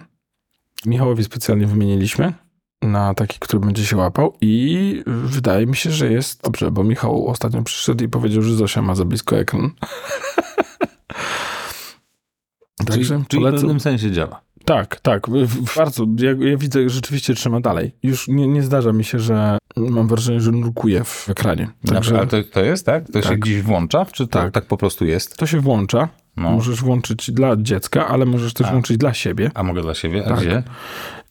Michałowi 0.86 1.24
specjalnie 1.24 1.66
wymieniliśmy 1.66 2.32
na 2.82 3.14
taki, 3.14 3.38
który 3.38 3.60
będzie 3.66 3.86
się 3.86 3.96
łapał 3.96 4.36
i 4.40 5.02
wydaje 5.06 5.66
mi 5.66 5.76
się, 5.76 5.90
że 5.90 6.12
jest 6.12 6.42
dobrze, 6.42 6.70
bo 6.70 6.84
Michał 6.84 7.26
ostatnio 7.26 7.62
przyszedł 7.62 8.04
i 8.04 8.08
powiedział, 8.08 8.42
że 8.42 8.54
Zosia 8.54 8.82
ma 8.82 8.94
za 8.94 9.04
blisko 9.04 9.38
ekran. 9.38 9.70
Czyli, 12.78 12.90
Także 12.90 13.24
czyli 13.28 13.42
w 13.42 13.44
polecam. 13.44 13.60
pewnym 13.60 13.80
sensie 13.80 14.12
działa. 14.12 14.40
Tak, 14.68 15.00
tak. 15.00 15.26
Bardzo. 15.76 16.06
Ja, 16.18 16.30
ja 16.50 16.56
widzę, 16.56 16.82
że 16.82 16.90
rzeczywiście 16.90 17.34
trzyma 17.34 17.60
dalej. 17.60 17.92
Już 18.02 18.28
nie, 18.28 18.48
nie 18.48 18.62
zdarza 18.62 18.92
mi 18.92 19.04
się, 19.04 19.18
że 19.18 19.58
mam 19.76 20.08
wrażenie, 20.08 20.40
że 20.40 20.52
nurkuje 20.52 21.04
w 21.04 21.28
ekranie. 21.28 21.66
Także, 21.66 21.94
Także 21.94 22.18
ale 22.18 22.26
to, 22.26 22.36
to 22.52 22.60
jest, 22.60 22.86
tak? 22.86 23.06
To 23.12 23.22
się 23.22 23.28
Tak. 23.28 23.38
gdzieś 23.38 23.62
włącza? 23.62 24.04
Czy 24.04 24.26
to 24.26 24.40
tak, 24.40 24.52
Tak. 24.52 24.66
po 24.66 24.76
prostu 24.76 25.04
jest? 25.04 25.36
to 25.36 25.46
się 25.46 25.60
włącza. 25.60 26.08
No. 26.36 26.50
Możesz 26.50 26.80
włączyć 26.82 27.30
dla 27.30 27.56
dziecka, 27.56 28.08
ale 28.08 28.26
możesz 28.26 28.54
też 28.54 28.66
A. 28.66 28.70
włączyć 28.70 28.96
dla 28.96 29.14
siebie. 29.14 29.50
A 29.54 29.62
mogę 29.62 29.82
dla 29.82 29.94
siebie? 29.94 30.22
A 30.26 30.28
Tak. 30.28 30.40
gdzie? 30.40 30.62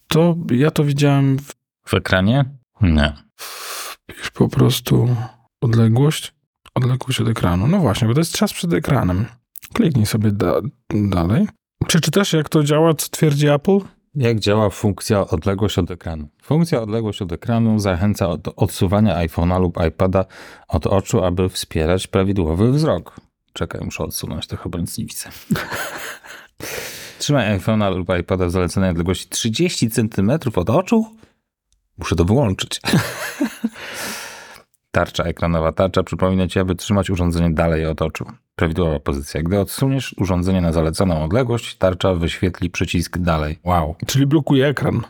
To 0.08 0.36
ja 0.51 0.72
to 0.72 0.84
widziałem 0.84 1.38
w, 1.39 1.53
W 1.88 1.94
ekranie? 1.94 2.46
Nie. 2.82 3.13
wpisz 3.36 4.32
po 4.32 4.50
prostu 4.50 5.15
odległość, 5.62 6.34
odległość 6.75 7.22
od 7.22 7.27
ekranu. 7.27 7.67
No 7.67 7.79
właśnie, 7.79 8.08
bo 8.08 8.13
to 8.13 8.20
jest 8.20 8.34
czas 8.38 8.53
przed 8.53 8.74
ekranem. 8.74 9.25
Kliknij 9.74 10.06
sobie 10.06 10.32
da, 10.32 10.53
dalej. 10.94 11.48
Przeczytasz, 11.88 12.34
jak 12.34 12.50
to 12.50 12.63
działa, 12.63 12.93
co 12.93 13.10
twierdzi 13.10 13.48
Apple? 13.48 13.79
Jak 14.15 14.39
działa 14.39 14.69
funkcja 14.69 15.27
odległość 15.27 15.77
od 15.77 15.91
ekranu? 15.91 16.27
Funkcja 16.41 16.81
odległość 16.81 17.22
od 17.22 17.31
ekranu 17.31 17.79
zachęca 17.79 18.38
do 18.38 18.55
odsuwania 18.55 19.27
iPhone'a 19.27 19.62
lub 19.62 19.77
iPada 19.88 20.25
od 20.67 20.88
oczu, 20.88 21.24
aby 21.24 21.50
wspierać 21.50 22.07
prawidłowy 22.07 22.72
wzrok. 22.72 23.15
Czekaj, 23.53 23.81
muszę 23.86 24.03
odsunąć, 24.03 24.48
to 24.48 24.57
chyba 24.57 24.79
nic 24.79 24.98
nie 24.98 25.05
widzę. 25.05 25.29
Trzymaj 27.19 27.60
iPhone'a 27.60 27.98
lub 27.98 28.07
iPada 28.19 28.46
w 28.46 28.51
zaleconej 28.51 28.89
odległości 28.89 29.29
30 29.29 29.89
cm 29.89 30.31
od 30.55 30.69
oczu? 30.69 31.05
Muszę 31.98 32.15
to 32.15 32.25
wyłączyć. 32.25 32.81
Tarcza 34.98 35.24
ekranowa. 35.24 35.72
Tarcza 35.72 36.04
przypomina 36.04 36.48
ci, 36.48 36.60
aby 36.60 36.75
trzymać 36.75 37.10
urządzenie 37.10 37.51
dalej 37.54 37.86
od 37.86 38.01
oczu. 38.01 38.25
Prawidłowa 38.56 39.00
pozycja. 39.00 39.44
Gdy 39.44 39.60
odsuniesz 39.60 40.16
urządzenie 40.18 40.62
na 40.62 40.72
zaleconą 40.72 41.24
odległość, 41.24 41.75
tarcza 41.75 42.13
wyświetli 42.16 42.70
przycisk 42.70 43.18
dalej. 43.18 43.60
Wow. 43.63 43.96
Czyli 44.08 44.27
blokuje 44.27 44.68
ekran. 44.68 45.01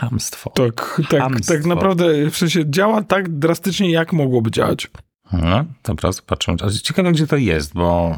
Hamstwo. 0.00 0.50
Tak, 0.50 1.00
tak, 1.10 1.20
Chamstwo. 1.20 1.54
tak 1.54 1.64
naprawdę 1.66 2.30
w 2.30 2.36
sensie 2.36 2.70
działa 2.70 3.02
tak 3.02 3.28
drastycznie, 3.38 3.90
jak 3.90 4.12
mogłoby 4.12 4.50
działać. 4.50 4.90
No, 5.32 5.64
dobra, 5.84 6.12
zobaczymy. 6.12 6.56
Ciekawe, 6.82 7.12
gdzie 7.12 7.26
to 7.26 7.36
jest, 7.36 7.74
bo 7.74 8.16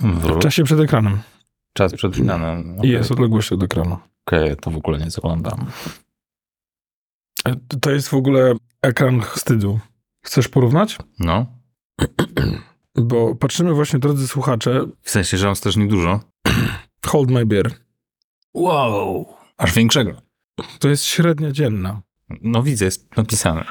W 0.00 0.38
czasie 0.38 0.64
przed 0.64 0.80
ekranem. 0.80 1.18
czas 1.72 1.94
przed 1.94 2.16
finanem. 2.16 2.76
I 2.76 2.78
Okej, 2.78 2.90
jest 2.90 3.10
odległość 3.12 3.52
od 3.52 3.62
ekranu. 3.62 3.98
okej, 4.26 4.56
to 4.56 4.70
w 4.70 4.76
ogóle 4.76 4.98
nie 4.98 5.10
zaglądam. 5.10 5.66
E, 7.48 7.56
To 7.80 7.90
jest 7.90 8.08
w 8.08 8.14
ogóle 8.14 8.54
ekran 8.82 9.22
wstydu. 9.22 9.80
Chcesz 10.22 10.48
porównać? 10.48 10.98
No, 11.18 11.46
Bo 12.96 13.34
patrzymy 13.34 13.74
właśnie, 13.74 13.98
drodzy 13.98 14.28
słuchacze, 14.28 14.86
w 15.02 15.10
sensie, 15.10 15.36
że 15.38 15.48
on 15.48 15.54
też 15.54 15.76
niedużo. 15.76 16.20
Hold 17.06 17.30
My 17.30 17.46
Beer. 17.46 17.70
Wow, 18.54 19.26
aż 19.56 19.72
większego. 19.72 20.12
To 20.78 20.88
jest 20.88 21.04
średnia 21.04 21.52
dzienna. 21.52 22.02
No 22.42 22.62
widzę, 22.62 22.84
jest 22.84 23.16
napisane. 23.16 23.64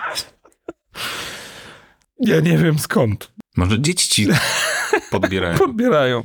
Ja 2.20 2.40
nie 2.40 2.58
wiem 2.58 2.80
skąd. 2.80 3.32
Może 3.58 3.82
dzieci 3.82 4.10
ci 4.10 4.28
podbierają 5.12 5.58
Podbierają. 5.58 6.24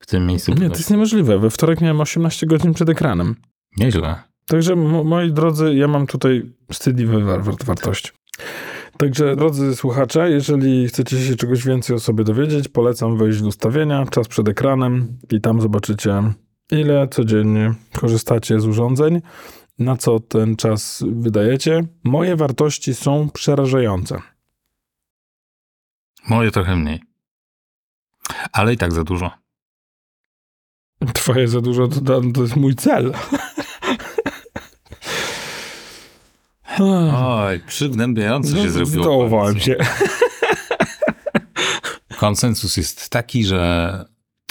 w 0.00 0.06
tym 0.06 0.26
miejscu. 0.26 0.52
Nie, 0.54 0.70
to 0.70 0.76
jest 0.76 0.90
niemożliwe. 0.90 1.38
We 1.38 1.50
wtorek 1.50 1.80
miałem 1.80 2.00
18 2.00 2.46
godzin 2.46 2.74
przed 2.74 2.88
ekranem. 2.88 3.36
Nieźle. 3.76 4.22
Także 4.46 4.76
mo- 4.76 5.04
moi 5.04 5.32
drodzy, 5.32 5.74
ja 5.74 5.88
mam 5.88 6.06
tutaj 6.06 6.52
wstydliwe 6.72 7.20
war- 7.24 7.44
war- 7.44 7.64
wartości. 7.64 8.10
Także 8.98 9.36
drodzy 9.36 9.76
słuchacze, 9.76 10.30
jeżeli 10.30 10.88
chcecie 10.88 11.18
się 11.18 11.36
czegoś 11.36 11.64
więcej 11.64 11.96
o 11.96 12.00
sobie 12.00 12.24
dowiedzieć, 12.24 12.68
polecam 12.68 13.18
wejść 13.18 13.38
w 13.38 13.46
ustawienia, 13.46 14.06
czas 14.10 14.28
przed 14.28 14.48
ekranem 14.48 15.18
i 15.30 15.40
tam 15.40 15.60
zobaczycie, 15.60 16.22
ile 16.70 17.08
codziennie 17.08 17.74
korzystacie 18.00 18.60
z 18.60 18.66
urządzeń, 18.66 19.20
na 19.78 19.96
co 19.96 20.20
ten 20.20 20.56
czas 20.56 21.04
wydajecie. 21.08 21.82
Moje 22.04 22.36
wartości 22.36 22.94
są 22.94 23.28
przerażające. 23.30 24.22
Moje 26.28 26.50
trochę 26.50 26.76
mniej. 26.76 27.02
Ale 28.52 28.74
i 28.74 28.76
tak 28.76 28.92
za 28.92 29.04
dużo. 29.04 29.30
Twoje 31.14 31.48
za 31.48 31.60
dużo 31.60 31.88
to, 31.88 32.20
to 32.34 32.42
jest 32.42 32.56
mój 32.56 32.74
cel. 32.74 33.12
Oj, 37.14 37.60
przygnębiająco 37.66 38.48
się 38.56 38.64
No, 38.64 38.70
zrobiło. 38.70 39.02
Zdołowałem 39.04 39.60
się. 39.60 39.76
Konsensus 42.18 42.76
jest 42.76 43.08
taki, 43.10 43.44
że 43.44 44.04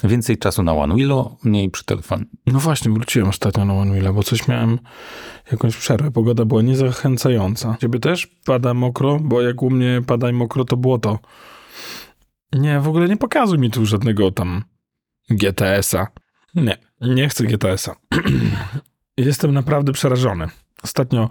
więcej 0.03 0.37
czasu 0.37 0.63
na 0.63 0.73
One 0.73 0.95
Wheelu, 0.95 1.37
mniej 1.43 1.69
przy 1.69 1.85
telefonie. 1.85 2.25
No 2.47 2.59
właśnie, 2.59 2.91
wróciłem 2.91 3.29
ostatnio 3.29 3.65
na 3.65 3.73
OneWheela, 3.73 4.13
bo 4.13 4.23
coś 4.23 4.47
miałem, 4.47 4.79
jakąś 5.51 5.77
przerwę. 5.77 6.11
Pogoda 6.11 6.45
była 6.45 6.61
niezachęcająca. 6.61 7.77
Ciebie 7.81 7.99
też 7.99 8.27
pada 8.45 8.73
mokro? 8.73 9.19
Bo 9.19 9.41
jak 9.41 9.61
u 9.61 9.69
mnie 9.69 10.01
pada 10.07 10.31
mokro, 10.31 10.65
to 10.65 10.77
było 10.77 10.99
to. 10.99 11.19
Nie, 12.53 12.79
w 12.79 12.87
ogóle 12.87 13.07
nie 13.07 13.17
pokazuj 13.17 13.59
mi 13.59 13.71
tu 13.71 13.85
żadnego 13.85 14.31
tam 14.31 14.63
GTS-a. 15.29 16.07
Nie, 16.55 16.77
nie 17.01 17.29
chcę 17.29 17.43
GTS-a. 17.43 17.95
Jestem 19.17 19.53
naprawdę 19.53 19.91
przerażony. 19.91 20.47
Ostatnio 20.89 21.29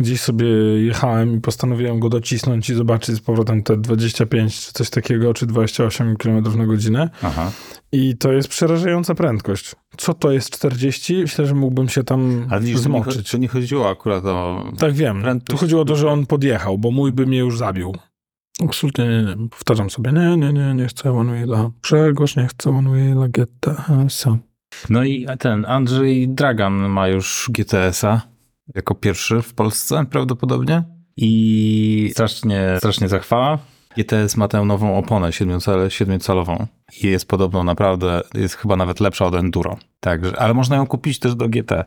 gdzieś 0.00 0.20
sobie 0.20 0.46
jechałem 0.82 1.36
i 1.36 1.40
postanowiłem 1.40 2.00
go 2.00 2.08
docisnąć 2.08 2.70
i 2.70 2.74
zobaczyć 2.74 3.16
z 3.16 3.20
powrotem 3.20 3.62
te 3.62 3.76
25 3.76 4.60
czy 4.60 4.72
coś 4.72 4.90
takiego, 4.90 5.34
czy 5.34 5.46
28 5.46 6.16
km 6.16 6.58
na 6.58 6.66
godzinę. 6.66 7.10
Aha. 7.22 7.50
I 7.92 8.16
to 8.16 8.32
jest 8.32 8.48
przerażająca 8.48 9.14
prędkość. 9.14 9.72
Co 9.96 10.14
to 10.14 10.32
jest 10.32 10.50
40? 10.50 11.14
Myślę, 11.16 11.46
że 11.46 11.54
mógłbym 11.54 11.88
się 11.88 12.04
tam 12.04 12.46
Ale 12.50 12.60
widzisz, 12.60 12.82
to 12.82 12.88
nie, 12.88 12.94
cho- 13.00 13.02
zmoczyć. 13.04 13.30
to 13.30 13.38
nie 13.38 13.48
chodziło 13.48 13.90
akurat 13.90 14.24
o... 14.24 14.64
Tak 14.78 14.92
wiem. 14.92 15.22
prędkość- 15.22 15.50
Tu 15.50 15.56
chodziło 15.56 15.82
o 15.82 15.84
to, 15.84 15.96
że 15.96 16.10
on 16.10 16.26
podjechał, 16.26 16.78
bo 16.78 16.90
mój 16.90 17.12
by 17.12 17.26
mnie 17.26 17.38
już 17.38 17.58
zabił. 17.58 17.94
Absolutnie 18.64 19.04
nie, 19.08 19.22
nie. 19.36 19.48
Powtarzam 19.48 19.90
sobie, 19.90 20.12
nie, 20.12 20.36
nie, 20.36 20.52
nie, 20.52 20.74
nie 20.74 20.86
chcę 20.86 21.12
One 21.12 21.32
Wheela. 21.32 21.70
Grzegorz 21.82 22.36
nie 22.36 22.46
chce 22.46 22.70
One 22.70 22.90
Wheela, 22.90 23.28
GTS-a. 23.28 24.38
No 24.90 25.04
i 25.04 25.26
ten 25.38 25.64
Andrzej 25.68 26.28
Dragan 26.28 26.72
ma 26.88 27.08
już 27.08 27.50
GTS-a 27.52 28.20
jako 28.74 28.94
pierwszy 28.94 29.42
w 29.42 29.54
Polsce 29.54 30.04
prawdopodobnie 30.10 30.84
i 31.16 32.10
strasznie, 32.12 32.74
strasznie 32.78 33.08
zachwała. 33.08 33.58
GTS 33.96 34.36
ma 34.36 34.48
tę 34.48 34.64
nową 34.64 34.98
oponę 34.98 35.28
7-calową 35.28 36.66
i 37.02 37.06
jest 37.06 37.28
podobno 37.28 37.64
naprawdę, 37.64 38.20
jest 38.34 38.54
chyba 38.54 38.76
nawet 38.76 39.00
lepsza 39.00 39.26
od 39.26 39.34
Enduro. 39.34 39.76
Także, 40.00 40.40
ale 40.40 40.54
można 40.54 40.76
ją 40.76 40.86
kupić 40.86 41.18
też 41.18 41.34
do 41.34 41.48
GT. 41.48 41.84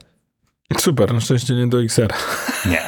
Super, 0.78 1.14
na 1.14 1.20
szczęście 1.20 1.54
nie 1.54 1.68
do 1.68 1.84
XR. 1.84 2.14
Nie. 2.66 2.82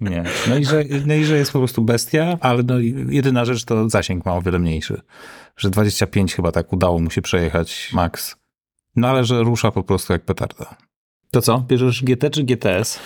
Nie. 0.00 0.24
No 0.48 0.56
i, 0.56 0.64
że, 0.64 0.84
no 1.06 1.14
i 1.14 1.24
że 1.24 1.36
jest 1.36 1.52
po 1.52 1.58
prostu 1.58 1.82
bestia, 1.82 2.38
ale 2.40 2.62
no, 2.62 2.74
jedyna 3.08 3.44
rzecz 3.44 3.64
to 3.64 3.88
zasięg 3.88 4.24
ma 4.24 4.34
o 4.34 4.42
wiele 4.42 4.58
mniejszy. 4.58 5.00
Że 5.56 5.70
25 5.70 6.34
chyba 6.34 6.52
tak 6.52 6.72
udało 6.72 6.98
mu 6.98 7.10
się 7.10 7.22
przejechać 7.22 7.90
max. 7.92 8.36
No 8.96 9.08
ale 9.08 9.24
że 9.24 9.42
rusza 9.42 9.70
po 9.70 9.82
prostu 9.82 10.12
jak 10.12 10.24
petarda. 10.24 10.76
To 11.36 11.42
co? 11.42 11.64
Bierzesz 11.68 12.04
GT 12.04 12.30
czy 12.30 12.44
GTS? 12.44 12.98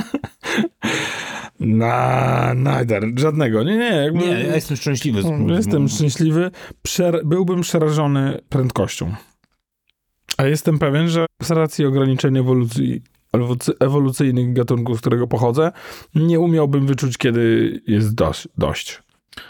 Na, 1.60 2.54
neither. 2.54 3.02
Żadnego. 3.16 3.62
Nie, 3.62 3.76
nie. 3.76 3.84
Jakby, 3.84 4.18
Nie, 4.18 4.26
ja 4.30 4.54
jestem 4.54 4.76
szczęśliwy. 4.76 5.22
z- 5.22 5.50
Jestem 5.50 5.88
szczęśliwy. 5.88 6.50
Przer- 6.88 7.24
byłbym 7.24 7.60
przerażony 7.60 8.38
prędkością. 8.48 9.14
A 10.36 10.46
jestem 10.46 10.78
pewien, 10.78 11.08
że 11.08 11.26
z 11.42 11.50
racji 11.50 11.86
ograniczeń 11.86 12.36
ewolucji, 12.38 13.02
ewolucy- 13.36 13.72
ewolucyjnych 13.80 14.52
gatunków, 14.52 14.98
z 14.98 15.00
którego 15.00 15.26
pochodzę, 15.26 15.72
nie 16.14 16.40
umiałbym 16.40 16.86
wyczuć, 16.86 17.18
kiedy 17.18 17.80
jest 17.86 18.14
dość. 18.14 18.48
dość. 18.58 19.02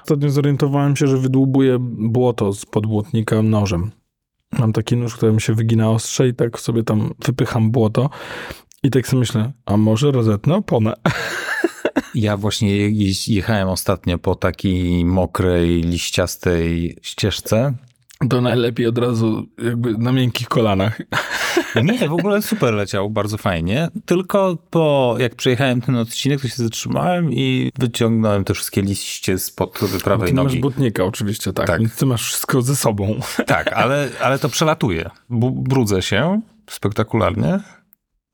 Ostatnio 0.02 0.30
zorientowałem 0.30 0.96
się, 0.96 1.06
że 1.06 1.18
wydłubuję 1.18 1.76
błoto 1.80 2.52
z 2.52 2.66
podbłotnika 2.66 3.42
nożem. 3.42 3.90
Mam 4.52 4.72
taki 4.72 4.96
nóż, 4.96 5.16
którym 5.16 5.40
się 5.40 5.54
wygina 5.54 5.90
ostrze 5.90 6.28
i 6.28 6.34
tak 6.34 6.60
sobie 6.60 6.82
tam 6.82 7.14
wypycham 7.24 7.70
błoto. 7.70 8.10
I 8.82 8.90
tak 8.90 9.06
sobie 9.08 9.20
myślę, 9.20 9.52
a 9.66 9.76
może 9.76 10.10
rozetnę 10.10 10.54
oponę? 10.54 10.92
Ja 12.14 12.36
właśnie 12.36 12.76
je- 12.76 13.12
jechałem 13.34 13.68
ostatnio 13.68 14.18
po 14.18 14.34
takiej 14.34 15.04
mokrej, 15.04 15.82
liściastej 15.82 16.98
ścieżce. 17.02 17.74
To 18.30 18.40
najlepiej 18.40 18.86
od 18.86 18.98
razu 18.98 19.46
jakby 19.64 19.98
na 19.98 20.12
miękkich 20.12 20.48
kolanach. 20.48 21.00
Nie, 21.84 22.08
w 22.08 22.12
ogóle 22.12 22.42
super 22.42 22.74
leciał, 22.74 23.10
bardzo 23.10 23.38
fajnie. 23.38 23.88
Tylko 24.06 24.58
po, 24.70 25.16
jak 25.18 25.34
przejechałem 25.34 25.80
ten 25.80 25.96
odcinek, 25.96 26.40
to 26.40 26.48
się 26.48 26.56
zatrzymałem 26.56 27.32
i 27.32 27.72
wyciągnąłem 27.78 28.44
te 28.44 28.54
wszystkie 28.54 28.82
liście 28.82 29.38
spod 29.38 29.80
prawej 30.04 30.28
Ty 30.28 30.34
masz 30.34 30.44
nogi. 30.44 30.60
butnika 30.60 31.04
oczywiście, 31.04 31.52
tak, 31.52 31.66
Tak. 31.66 31.80
Więc 31.80 31.96
ty 31.96 32.06
masz 32.06 32.24
wszystko 32.24 32.62
ze 32.62 32.76
sobą. 32.76 33.20
Tak, 33.46 33.72
ale, 33.72 34.08
ale 34.22 34.38
to 34.38 34.48
przelatuje. 34.48 35.10
Brudzę 35.30 36.02
się 36.02 36.40
spektakularnie. 36.70 37.60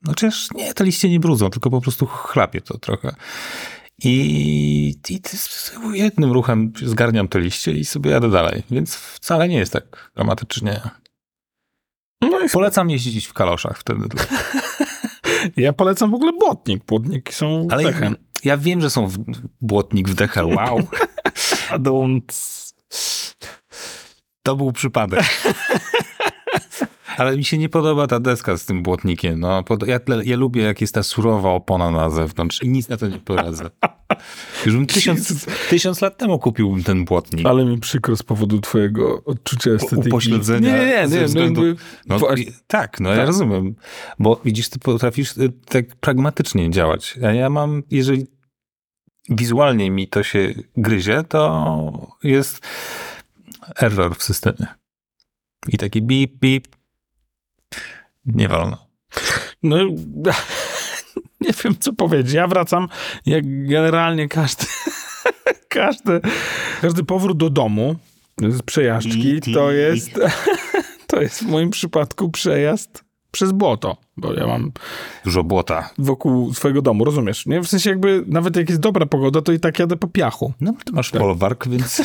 Znaczy, 0.03 0.27
aż 0.27 0.51
nie, 0.51 0.73
te 0.73 0.83
liście 0.83 1.09
nie 1.09 1.19
brudzą, 1.19 1.49
tylko 1.49 1.69
po 1.69 1.81
prostu 1.81 2.05
chlapie 2.05 2.61
to 2.61 2.77
trochę. 2.77 3.15
I, 4.03 4.95
i 5.09 5.21
jednym 5.93 6.31
ruchem 6.31 6.73
zgarniam 6.85 7.27
te 7.27 7.39
liście 7.39 7.71
i 7.71 7.85
sobie 7.85 8.11
jadę 8.11 8.29
dalej. 8.29 8.63
Więc 8.71 8.95
wcale 8.95 9.47
nie 9.49 9.57
jest 9.57 9.73
tak 9.73 10.11
dramatycznie. 10.15 10.81
No 12.31 12.39
Polecam 12.53 12.89
jeździć 12.89 13.25
w 13.27 13.33
kaloszach 13.33 13.79
wtedy. 13.79 14.07
ja 15.57 15.73
polecam 15.73 16.11
w 16.11 16.13
ogóle 16.13 16.33
błotnik. 16.33 16.85
Błotniki 16.85 17.33
są 17.33 17.67
Ale 17.71 17.83
dechem. 17.83 18.15
ja 18.43 18.57
wiem, 18.57 18.81
że 18.81 18.89
są 18.89 19.07
w, 19.07 19.17
błotnik 19.61 20.09
w 20.09 20.13
dechel. 20.13 20.45
Wow. 20.45 20.79
To 24.43 24.55
był 24.55 24.71
przypadek. 24.71 25.23
Ale 27.17 27.37
mi 27.37 27.43
się 27.43 27.57
nie 27.57 27.69
podoba 27.69 28.07
ta 28.07 28.19
deska 28.19 28.57
z 28.57 28.65
tym 28.65 28.83
błotnikiem. 28.83 29.39
No, 29.39 29.63
ja, 29.87 29.99
ja 30.23 30.37
lubię, 30.37 30.61
jak 30.61 30.81
jest 30.81 30.93
ta 30.93 31.03
surowa 31.03 31.49
opona 31.49 31.91
na 31.91 32.09
zewnątrz 32.09 32.63
i 32.63 32.69
nic 32.69 32.89
na 32.89 32.97
to 32.97 33.07
nie 33.07 33.19
poradzę. 33.19 33.69
Już 34.65 34.75
bym 34.75 34.85
tysiąc, 34.85 35.45
tysiąc 35.69 36.01
lat 36.01 36.17
temu 36.17 36.39
kupiłbym 36.39 36.83
ten 36.83 37.05
błotnik. 37.05 37.45
Ale 37.47 37.65
mi 37.65 37.79
przykro 37.79 38.15
z 38.15 38.23
powodu 38.23 38.59
twojego 38.61 39.23
odczucia 39.23 39.71
estetyki. 39.71 40.09
upośledzenia 40.09 40.77
Nie, 40.77 40.85
nie, 40.85 41.07
nie. 41.07 41.21
No 41.21 41.27
względu- 41.27 41.75
No, 42.07 42.35
i- 42.35 42.51
tak, 42.67 42.99
no 42.99 43.09
ja 43.09 43.15
Tak. 43.17 43.27
rozumiem. 43.27 43.75
Bo 44.19 44.41
widzisz, 44.45 44.69
ty 44.69 44.79
potrafisz 44.79 45.37
y, 45.37 45.49
tak 45.65 45.95
pragmatycznie 45.95 46.69
działać. 46.69 47.15
A 47.23 47.31
ja 47.31 47.49
mam, 47.49 47.83
jeżeli 47.91 48.27
wizualnie 49.29 49.91
mi 49.91 50.07
to 50.07 50.23
się 50.23 50.53
gryzie, 50.77 51.23
to 51.29 52.17
jest 52.23 52.67
error 53.81 54.15
w 54.17 54.23
systemie. 54.23 54.67
I 55.67 55.77
taki 55.77 56.01
bip, 56.01 56.39
bip. 56.39 56.67
Nie 58.25 58.47
wolno. 58.47 58.77
no, 59.63 59.77
nie 61.41 61.51
wiem, 61.63 61.75
co 61.79 61.93
powiedzieć. 61.93 62.33
Ja 62.33 62.47
wracam, 62.47 62.87
jak 63.25 63.67
generalnie 63.67 64.27
każdy, 64.27 64.65
każdy, 65.69 66.21
każdy 66.81 67.03
powrót 67.03 67.37
do 67.37 67.49
domu 67.49 67.95
z 68.49 68.61
przejażdżki, 68.61 69.41
to 69.53 69.71
jest, 69.71 70.11
to 71.07 71.21
jest 71.21 71.43
w 71.43 71.47
moim 71.47 71.69
przypadku 71.69 72.29
przejazd 72.29 73.03
przez 73.31 73.51
błoto, 73.51 73.97
bo 74.17 74.33
ja 74.33 74.47
mam 74.47 74.71
Dużo 75.25 75.43
błota. 75.43 75.89
wokół 75.97 76.53
swojego 76.53 76.81
domu, 76.81 77.05
rozumiesz? 77.05 77.45
Nie? 77.45 77.61
W 77.61 77.67
sensie 77.67 77.89
jakby, 77.89 78.23
nawet 78.27 78.55
jak 78.55 78.69
jest 78.69 78.81
dobra 78.81 79.05
pogoda, 79.05 79.41
to 79.41 79.51
i 79.51 79.59
tak 79.59 79.79
jadę 79.79 79.97
po 79.97 80.07
piachu. 80.07 80.53
No, 80.61 80.73
ty 80.85 80.91
masz 80.91 81.11
folwark, 81.11 81.67
więc... 81.67 82.01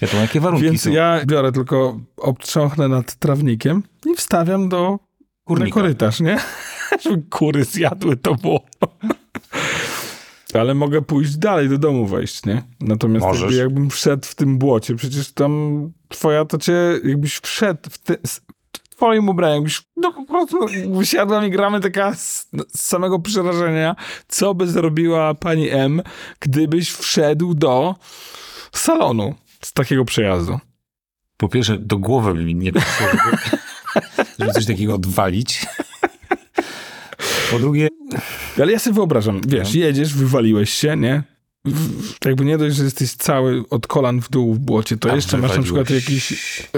ja 0.00 0.08
to 0.08 0.16
jakie 0.16 0.40
warunki 0.40 0.64
Więc 0.64 0.82
są? 0.82 0.90
ja 0.90 1.20
biorę 1.26 1.52
tylko, 1.52 2.00
obtrząchnę 2.16 2.88
nad 2.88 3.14
trawnikiem 3.14 3.82
i 4.12 4.16
wstawiam 4.16 4.68
do 4.68 4.98
Kurnika. 5.44 5.74
korytarz, 5.74 6.20
nie? 6.20 6.38
Żeby 7.02 7.22
kury 7.30 7.64
zjadły 7.64 8.16
to 8.16 8.34
błoto. 8.34 8.88
Ale 10.54 10.74
mogę 10.74 11.02
pójść 11.02 11.36
dalej 11.36 11.68
do 11.68 11.78
domu 11.78 12.06
wejść, 12.06 12.46
nie? 12.46 12.62
Natomiast 12.80 13.40
jakby, 13.40 13.54
jakbym 13.56 13.90
wszedł 13.90 14.26
w 14.26 14.34
tym 14.34 14.58
błocie, 14.58 14.94
przecież 14.94 15.32
tam 15.32 15.92
twoja 16.08 16.44
to 16.44 16.58
cię, 16.58 17.00
jakbyś 17.04 17.40
wszedł 17.40 17.90
w, 17.90 17.98
te, 17.98 18.16
z 18.26 18.40
twoim 18.90 19.28
ubraniem, 19.28 19.54
jakbyś 19.54 19.82
no 19.96 20.12
po 20.12 20.24
prostu 20.24 20.58
wysiadła 20.90 21.40
mi 21.40 21.50
gramy 21.50 21.80
taka 21.80 22.14
z, 22.14 22.50
z 22.74 22.80
samego 22.80 23.18
przerażenia, 23.18 23.96
co 24.28 24.54
by 24.54 24.68
zrobiła 24.68 25.34
pani 25.34 25.70
M, 25.70 26.02
gdybyś 26.40 26.90
wszedł 26.90 27.54
do 27.54 27.94
salonu 28.72 29.34
z 29.62 29.72
takiego 29.72 30.04
przejazdu. 30.04 30.58
Po 31.38 31.48
pierwsze, 31.48 31.78
do 31.78 31.98
głowy 31.98 32.34
mi 32.34 32.54
nie 32.54 32.72
przyszło, 32.72 33.06
żeby, 33.10 33.36
żeby 34.38 34.52
coś 34.52 34.66
takiego 34.66 34.94
odwalić. 34.94 35.66
Po 37.50 37.58
drugie, 37.58 37.88
Ale 38.62 38.72
ja 38.72 38.78
sobie 38.78 38.94
wyobrażam, 38.94 39.40
wiesz, 39.48 39.74
No. 39.74 39.80
jedziesz, 39.80 40.14
wywaliłeś 40.14 40.70
się, 40.70 40.96
nie? 40.96 41.22
Jakby 42.24 42.44
nie 42.44 42.58
dość, 42.58 42.76
że 42.76 42.84
jesteś 42.84 43.12
cały 43.12 43.64
od 43.70 43.86
kolan 43.86 44.20
w 44.20 44.30
dół 44.30 44.54
w 44.54 44.58
błocie, 44.58 44.96
to 44.96 45.10
A, 45.12 45.14
jeszcze 45.14 45.38
masz 45.38 45.56
na 45.56 45.62
przykład 45.62 45.90
jakiś... 45.90 46.32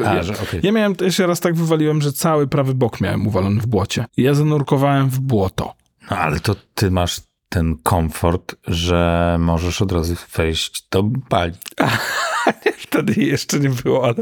A, 0.07 0.15
ja, 0.15 0.23
że 0.23 0.33
okej. 0.39 0.61
ja 0.63 0.73
miałem, 0.73 0.95
jeszcze 1.01 1.27
raz 1.27 1.41
tak 1.41 1.55
wywaliłem, 1.55 2.03
że 2.03 2.13
cały 2.13 2.47
prawy 2.47 2.75
bok 2.75 3.01
miałem 3.01 3.27
uwalony 3.27 3.61
w 3.61 3.67
błocie. 3.67 4.05
I 4.17 4.23
ja 4.23 4.35
zanurkowałem 4.35 5.11
w 5.11 5.21
błoto. 5.21 5.75
No 6.11 6.17
ale 6.17 6.41
to 6.41 6.57
ty 6.75 6.91
masz 6.91 7.21
ten 7.51 7.77
komfort, 7.83 8.55
że 8.67 9.37
możesz 9.41 9.83
od 9.83 9.93
razu 9.93 10.15
wejść 10.37 10.89
do 10.91 11.03
bali. 11.03 11.55
Wtedy 12.79 13.15
jeszcze 13.15 13.61
nie 13.61 13.69
było, 13.69 14.05
ale 14.05 14.15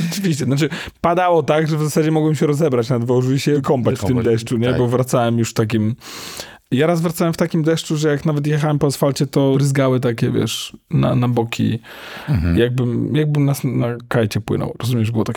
rzeczywiście. 0.00 0.44
Znaczy, 0.44 0.68
padało 1.00 1.42
tak, 1.42 1.68
że 1.68 1.76
w 1.76 1.82
zasadzie 1.82 2.10
mogłem 2.10 2.34
się 2.34 2.46
rozebrać 2.46 2.88
na 2.88 2.98
dworzu 2.98 3.34
i 3.34 3.40
się 3.40 3.62
kąpać 3.62 3.98
w 3.98 4.04
tym 4.04 4.22
deszczu, 4.22 4.56
nie? 4.56 4.68
tak. 4.68 4.78
Bo 4.78 4.88
wracałem 4.88 5.38
już 5.38 5.54
takim... 5.54 5.94
Ja 6.70 6.86
raz 6.86 7.00
wracałem 7.00 7.32
w 7.32 7.36
takim 7.36 7.62
deszczu, 7.62 7.96
że 7.96 8.08
jak 8.08 8.24
nawet 8.24 8.46
jechałem 8.46 8.78
po 8.78 8.86
asfalcie, 8.86 9.26
to 9.26 9.58
ryzgały 9.58 10.00
takie, 10.00 10.30
wiesz, 10.30 10.76
na, 10.90 11.14
na 11.14 11.28
boki. 11.28 11.78
Mhm. 12.28 12.58
Jakbym, 12.58 13.16
jakbym 13.16 13.44
nas 13.44 13.64
na 13.64 13.86
kajcie 14.08 14.40
płynął. 14.40 14.76
Rozumiesz, 14.80 15.10
było 15.10 15.24
tak... 15.24 15.36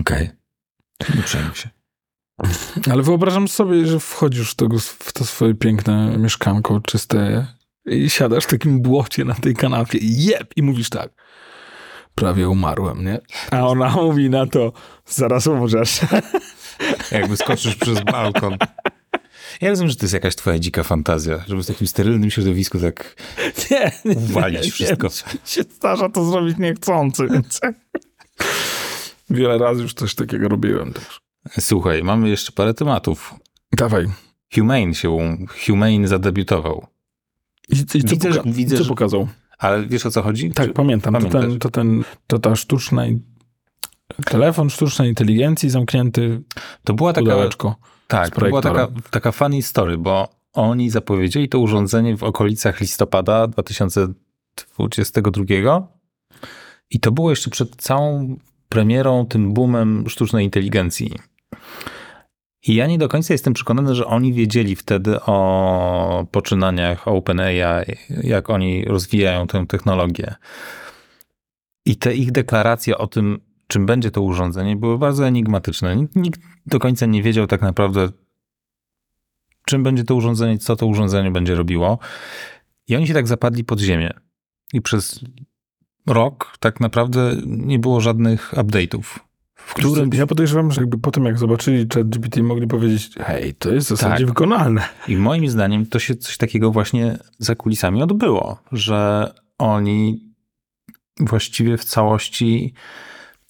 Okej. 0.00 0.30
Nie 1.16 1.22
przejmuj 1.22 1.54
się. 1.54 1.81
Ale 2.92 3.02
wyobrażam 3.02 3.48
sobie, 3.48 3.86
że 3.86 4.00
wchodzisz 4.00 4.50
w, 4.50 4.54
tego, 4.54 4.78
w 4.78 5.12
to 5.12 5.24
swoje 5.24 5.54
piękne 5.54 6.18
mieszkanko 6.18 6.80
czyste 6.80 7.46
i 7.86 8.10
siadasz 8.10 8.44
w 8.44 8.46
takim 8.46 8.80
błocie 8.80 9.24
na 9.24 9.34
tej 9.34 9.54
kanapie 9.54 9.98
i 9.98 10.24
jeb! 10.24 10.52
I 10.56 10.62
mówisz 10.62 10.90
tak. 10.90 11.12
Prawie 12.14 12.48
umarłem, 12.48 13.04
nie? 13.04 13.20
A 13.50 13.66
ona 13.66 13.90
mówi 14.02 14.30
na 14.30 14.46
to, 14.46 14.72
zaraz 15.06 15.46
umrzesz. 15.46 16.00
Jakby 17.12 17.36
skoczysz 17.36 17.76
przez 17.76 18.00
balkon. 18.00 18.56
Ja 19.60 19.70
rozumiem, 19.70 19.90
że 19.90 19.96
to 19.96 20.04
jest 20.04 20.14
jakaś 20.14 20.36
twoja 20.36 20.58
dzika 20.58 20.82
fantazja, 20.82 21.44
żeby 21.46 21.62
w 21.62 21.66
takim 21.66 21.86
sterylnym 21.86 22.30
środowisku 22.30 22.78
tak 22.78 23.16
Nie, 23.70 23.92
nie, 24.04 24.16
uwalić 24.16 24.64
nie, 24.64 24.70
wszystko. 24.70 25.06
Nie, 25.06 25.38
się 25.44 25.62
zdarza 25.62 26.08
to 26.08 26.24
zrobić 26.24 26.58
niechcący, 26.58 27.28
więc... 27.28 27.60
Wiele 29.30 29.58
razy 29.58 29.82
już 29.82 29.94
coś 29.94 30.14
takiego 30.14 30.48
robiłem 30.48 30.92
też. 30.92 31.20
Słuchaj, 31.60 32.02
mamy 32.02 32.28
jeszcze 32.28 32.52
parę 32.52 32.74
tematów. 32.74 33.34
Dawaj. 33.72 34.06
Humane 34.54 34.94
się, 34.94 35.36
Humane 35.66 36.08
zadebiutował. 36.08 36.86
I, 37.68 37.74
i 37.74 37.84
co, 37.86 37.98
Widzę, 37.98 38.32
że- 38.32 38.40
poka- 38.40 38.52
widzę, 38.52 38.76
co 38.76 38.82
że- 38.82 38.88
pokazał? 38.88 39.28
Ale 39.58 39.86
wiesz 39.86 40.06
o 40.06 40.10
co 40.10 40.22
chodzi? 40.22 40.50
Tak, 40.50 40.66
Czy- 40.66 40.72
pamiętam. 40.72 41.14
To, 41.14 41.28
ten, 41.28 41.58
to, 41.58 41.70
ten, 41.70 42.04
to 42.26 42.38
ta 42.38 42.56
sztuczna... 42.56 43.02
Telefon 44.24 44.70
sztucznej 44.70 45.08
inteligencji 45.08 45.70
zamknięty 45.70 46.42
To 46.84 46.94
była 46.94 47.12
taka, 47.12 47.34
tak, 48.06 48.34
to 48.34 48.40
była 48.40 48.62
taka, 48.62 48.88
taka 49.10 49.32
funny 49.32 49.62
story, 49.62 49.98
bo 49.98 50.28
oni 50.52 50.90
zapowiedzieli 50.90 51.48
to 51.48 51.58
urządzenie 51.58 52.16
w 52.16 52.22
okolicach 52.22 52.80
listopada 52.80 53.46
2022 53.46 55.88
i 56.90 57.00
to 57.00 57.12
było 57.12 57.30
jeszcze 57.30 57.50
przed 57.50 57.76
całą 57.76 58.36
premierą, 58.68 59.26
tym 59.26 59.52
boomem 59.52 60.04
sztucznej 60.08 60.44
inteligencji. 60.44 61.12
I 62.66 62.74
ja 62.74 62.86
nie 62.86 62.98
do 62.98 63.08
końca 63.08 63.34
jestem 63.34 63.52
przekonany, 63.52 63.94
że 63.94 64.06
oni 64.06 64.32
wiedzieli 64.32 64.76
wtedy 64.76 65.20
o 65.20 66.26
poczynaniach 66.30 67.08
OpenAI, 67.08 67.58
jak 68.22 68.50
oni 68.50 68.84
rozwijają 68.84 69.46
tę 69.46 69.66
technologię. 69.66 70.34
I 71.86 71.96
te 71.96 72.14
ich 72.14 72.32
deklaracje 72.32 72.98
o 72.98 73.06
tym, 73.06 73.40
czym 73.66 73.86
będzie 73.86 74.10
to 74.10 74.22
urządzenie, 74.22 74.76
były 74.76 74.98
bardzo 74.98 75.26
enigmatyczne. 75.26 75.96
Nikt, 75.96 76.16
nikt 76.16 76.40
do 76.66 76.78
końca 76.78 77.06
nie 77.06 77.22
wiedział 77.22 77.46
tak 77.46 77.62
naprawdę, 77.62 78.08
czym 79.66 79.82
będzie 79.82 80.04
to 80.04 80.14
urządzenie, 80.14 80.58
co 80.58 80.76
to 80.76 80.86
urządzenie 80.86 81.30
będzie 81.30 81.54
robiło. 81.54 81.98
I 82.88 82.96
oni 82.96 83.06
się 83.06 83.14
tak 83.14 83.28
zapadli 83.28 83.64
pod 83.64 83.80
ziemię. 83.80 84.10
I 84.72 84.80
przez 84.82 85.20
rok 86.06 86.56
tak 86.60 86.80
naprawdę 86.80 87.36
nie 87.46 87.78
było 87.78 88.00
żadnych 88.00 88.52
update'ów 88.54 89.02
w 89.66 89.74
którym... 89.74 90.10
Ja 90.14 90.26
podejrzewam, 90.26 90.70
że 90.72 90.80
jakby 90.80 90.98
po 90.98 91.10
tym, 91.10 91.24
jak 91.24 91.38
zobaczyli 91.38 91.86
ChatGPT, 91.94 92.42
mogli 92.42 92.66
powiedzieć, 92.66 93.10
hej, 93.20 93.54
to 93.54 93.72
jest 93.72 93.86
w 93.86 93.90
zasadzie 93.90 94.24
Tak. 94.24 94.26
wykonalne. 94.26 94.82
I 95.08 95.16
moim 95.16 95.48
zdaniem 95.48 95.86
to 95.86 95.98
się 95.98 96.14
coś 96.14 96.36
takiego 96.36 96.70
właśnie 96.70 97.18
za 97.38 97.54
kulisami 97.54 98.02
odbyło, 98.02 98.58
że 98.72 99.30
oni 99.58 100.32
właściwie 101.20 101.76
w 101.76 101.84
całości 101.84 102.74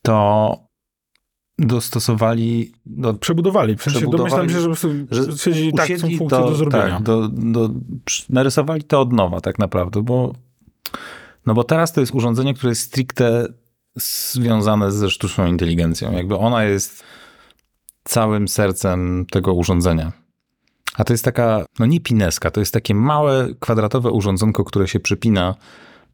to 0.03 0.59
dostosowali 1.59 2.72
do 2.87 3.14
Przebudowali. 3.14 3.77
W 3.77 3.83
sensie 3.83 3.98
Przebudowali, 3.98 4.31
domyślam 4.31 4.48
się, 4.48 4.61
że 4.61 4.68
po 4.68 4.75
że 5.14 5.72
tak, 5.77 5.88
są 5.88 6.09
funkcje 6.18 6.38
do, 6.38 6.55
zrobienia. 6.55 6.88
Tak, 6.88 7.03
do, 7.03 7.29
do, 7.29 7.70
narysowali 8.31 8.85
to 8.85 9.01
od 9.01 9.12
nowa 9.12 9.40
tak 9.40 9.59
naprawdę, 9.59 10.03
bo 10.03 10.35
no 11.46 11.55
bo 11.55 11.64
teraz 11.64 11.92
to 11.92 12.01
jest 12.01 12.14
urządzenie, 12.14 12.55
które 12.55 12.70
jest 12.70 12.83
stricte 12.83 13.46
związane 13.94 14.92
ze 14.92 15.11
sztuczną 15.11 15.46
inteligencją. 15.46 16.12
Jakby 16.12 16.37
ona 16.37 16.64
jest 16.64 17.05
całym 18.05 18.48
sercem 18.48 19.26
tego 19.31 19.55
urządzenia. 19.55 20.12
A 20.94 21.05
to 21.05 21.12
jest 21.12 21.24
taka, 21.24 21.64
no 21.78 21.87
nie 21.87 22.00
pineska, 22.00 22.50
to 22.50 22.61
jest 22.61 22.72
takie 22.72 22.94
małe, 22.94 23.48
kwadratowe 23.61 24.11
urządzonko, 24.11 24.64
które 24.64 24.88
się 24.88 25.00
przypina 25.00 25.55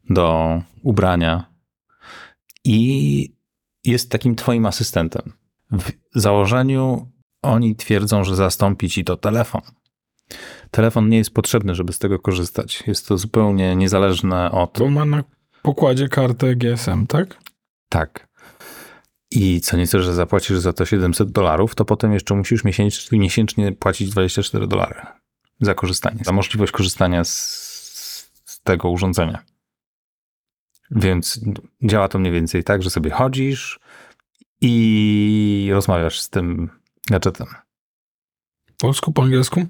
do 0.09 0.61
ubrania 0.83 1.45
i 2.63 3.33
jest 3.85 4.11
takim 4.11 4.35
twoim 4.35 4.65
asystentem. 4.65 5.33
W 5.71 5.91
założeniu 6.15 7.07
oni 7.41 7.75
twierdzą, 7.75 8.23
że 8.23 8.35
zastąpi 8.35 8.89
ci 8.89 9.03
to 9.03 9.17
telefon. 9.17 9.61
Telefon 10.71 11.09
nie 11.09 11.17
jest 11.17 11.33
potrzebny, 11.33 11.75
żeby 11.75 11.93
z 11.93 11.99
tego 11.99 12.19
korzystać. 12.19 12.83
Jest 12.87 13.07
to 13.07 13.17
zupełnie 13.17 13.75
niezależne 13.75 14.51
od. 14.51 14.73
To 14.73 14.89
ma 14.89 15.05
na 15.05 15.23
pokładzie 15.61 16.07
kartę 16.07 16.55
GSM, 16.55 17.07
tak? 17.07 17.37
Tak. 17.89 18.29
I 19.31 19.61
co 19.61 19.77
nieco, 19.77 20.01
że 20.01 20.13
zapłacisz 20.13 20.59
za 20.59 20.73
to 20.73 20.85
700 20.85 21.31
dolarów, 21.31 21.75
to 21.75 21.85
potem 21.85 22.13
jeszcze 22.13 22.35
musisz 22.35 22.63
miesięcznie, 22.63 23.19
miesięcznie 23.19 23.71
płacić 23.71 24.09
24 24.09 24.67
dolary 24.67 25.01
za 25.61 25.73
korzystanie, 25.73 26.23
za 26.23 26.31
możliwość 26.31 26.71
korzystania 26.71 27.23
z, 27.23 27.33
z 28.45 28.61
tego 28.63 28.89
urządzenia. 28.89 29.43
Więc 30.91 31.39
działa 31.83 32.07
to 32.07 32.19
mniej 32.19 32.33
więcej 32.33 32.63
tak, 32.63 32.83
że 32.83 32.89
sobie 32.89 33.11
chodzisz 33.11 33.79
i 34.61 35.69
rozmawiasz 35.73 36.19
z 36.21 36.29
tym 36.29 36.69
gadżetem. 37.09 37.47
Po 38.65 38.73
polsku, 38.77 39.11
po 39.11 39.23
angielsku? 39.23 39.65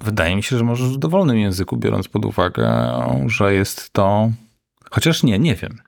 Wydaje 0.00 0.36
mi 0.36 0.42
się, 0.42 0.58
że 0.58 0.64
możesz 0.64 0.88
w 0.88 0.98
dowolnym 0.98 1.38
języku, 1.38 1.76
biorąc 1.76 2.08
pod 2.08 2.24
uwagę, 2.24 2.92
że 3.26 3.54
jest 3.54 3.92
to. 3.92 4.30
Chociaż 4.90 5.22
nie, 5.22 5.38
nie 5.38 5.54
wiem, 5.54 5.78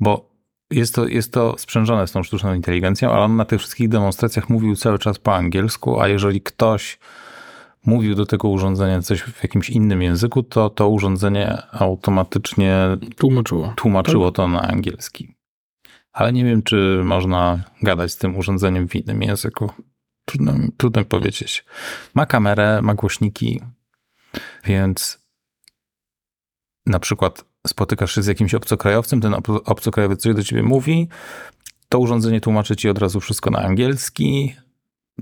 bo 0.00 0.27
jest 0.70 0.94
to, 0.94 1.06
jest 1.06 1.32
to 1.32 1.54
sprzężone 1.58 2.06
z 2.06 2.12
tą 2.12 2.22
sztuczną 2.22 2.54
inteligencją, 2.54 3.12
ale 3.12 3.24
on 3.24 3.36
na 3.36 3.44
tych 3.44 3.58
wszystkich 3.60 3.88
demonstracjach 3.88 4.48
mówił 4.48 4.76
cały 4.76 4.98
czas 4.98 5.18
po 5.18 5.34
angielsku, 5.34 6.00
a 6.00 6.08
jeżeli 6.08 6.40
ktoś 6.40 6.98
mówił 7.86 8.14
do 8.14 8.26
tego 8.26 8.48
urządzenia 8.48 9.02
coś 9.02 9.22
w 9.22 9.42
jakimś 9.42 9.70
innym 9.70 10.02
języku, 10.02 10.42
to 10.42 10.70
to 10.70 10.88
urządzenie 10.88 11.62
automatycznie 11.72 12.76
Tłumaczyło. 13.16 13.72
tłumaczyło 13.76 14.32
to 14.32 14.48
na 14.48 14.62
angielski. 14.62 15.34
Ale 16.12 16.32
nie 16.32 16.44
wiem, 16.44 16.62
czy 16.62 17.00
można 17.04 17.64
gadać 17.82 18.12
z 18.12 18.16
tym 18.16 18.36
urządzeniem 18.36 18.88
w 18.88 18.94
innym 18.94 19.22
języku. 19.22 19.70
Trudno, 20.24 20.52
trudno 20.76 21.04
powiedzieć. 21.04 21.64
Ma 22.14 22.26
kamerę, 22.26 22.82
ma 22.82 22.94
głośniki, 22.94 23.60
więc 24.64 25.28
na 26.86 26.98
przykład 26.98 27.44
spotykasz 27.66 28.14
się 28.14 28.22
z 28.22 28.26
jakimś 28.26 28.54
obcokrajowcem, 28.54 29.20
ten 29.20 29.34
ob- 29.34 29.48
obcokrajowiec 29.64 30.22
coś 30.22 30.34
do 30.34 30.44
ciebie 30.44 30.62
mówi, 30.62 31.08
to 31.88 31.98
urządzenie 31.98 32.40
tłumaczy 32.40 32.76
ci 32.76 32.88
od 32.88 32.98
razu 32.98 33.20
wszystko 33.20 33.50
na 33.50 33.58
angielski, 33.58 34.56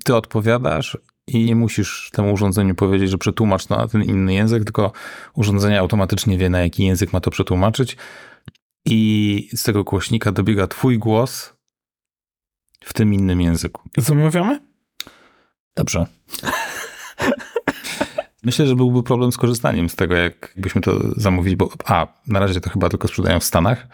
ty 0.04 0.14
odpowiadasz 0.14 0.98
i 1.26 1.44
nie 1.44 1.56
musisz 1.56 2.10
temu 2.12 2.32
urządzeniu 2.32 2.74
powiedzieć, 2.74 3.10
że 3.10 3.18
przetłumacz 3.18 3.68
na 3.68 3.88
ten 3.88 4.02
inny 4.02 4.34
język, 4.34 4.64
tylko 4.64 4.92
urządzenie 5.34 5.80
automatycznie 5.80 6.38
wie, 6.38 6.50
na 6.50 6.60
jaki 6.60 6.84
język 6.84 7.12
ma 7.12 7.20
to 7.20 7.30
przetłumaczyć 7.30 7.96
i 8.86 9.48
z 9.54 9.62
tego 9.62 9.84
głośnika 9.84 10.32
dobiega 10.32 10.66
twój 10.66 10.98
głos 10.98 11.52
w 12.84 12.92
tym 12.92 13.14
innym 13.14 13.40
języku. 13.40 13.82
Zamawiamy? 13.98 14.60
Dobrze. 15.76 16.06
Myślę, 18.46 18.66
że 18.66 18.76
byłby 18.76 19.02
problem 19.02 19.32
z 19.32 19.36
korzystaniem 19.36 19.88
z 19.88 19.96
tego, 19.96 20.14
jakbyśmy 20.14 20.80
to 20.80 21.00
zamówili, 21.16 21.56
bo 21.56 21.70
A, 21.84 22.06
na 22.26 22.40
razie 22.40 22.60
to 22.60 22.70
chyba 22.70 22.88
tylko 22.88 23.08
sprzedają 23.08 23.40
w 23.40 23.44
Stanach, 23.44 23.86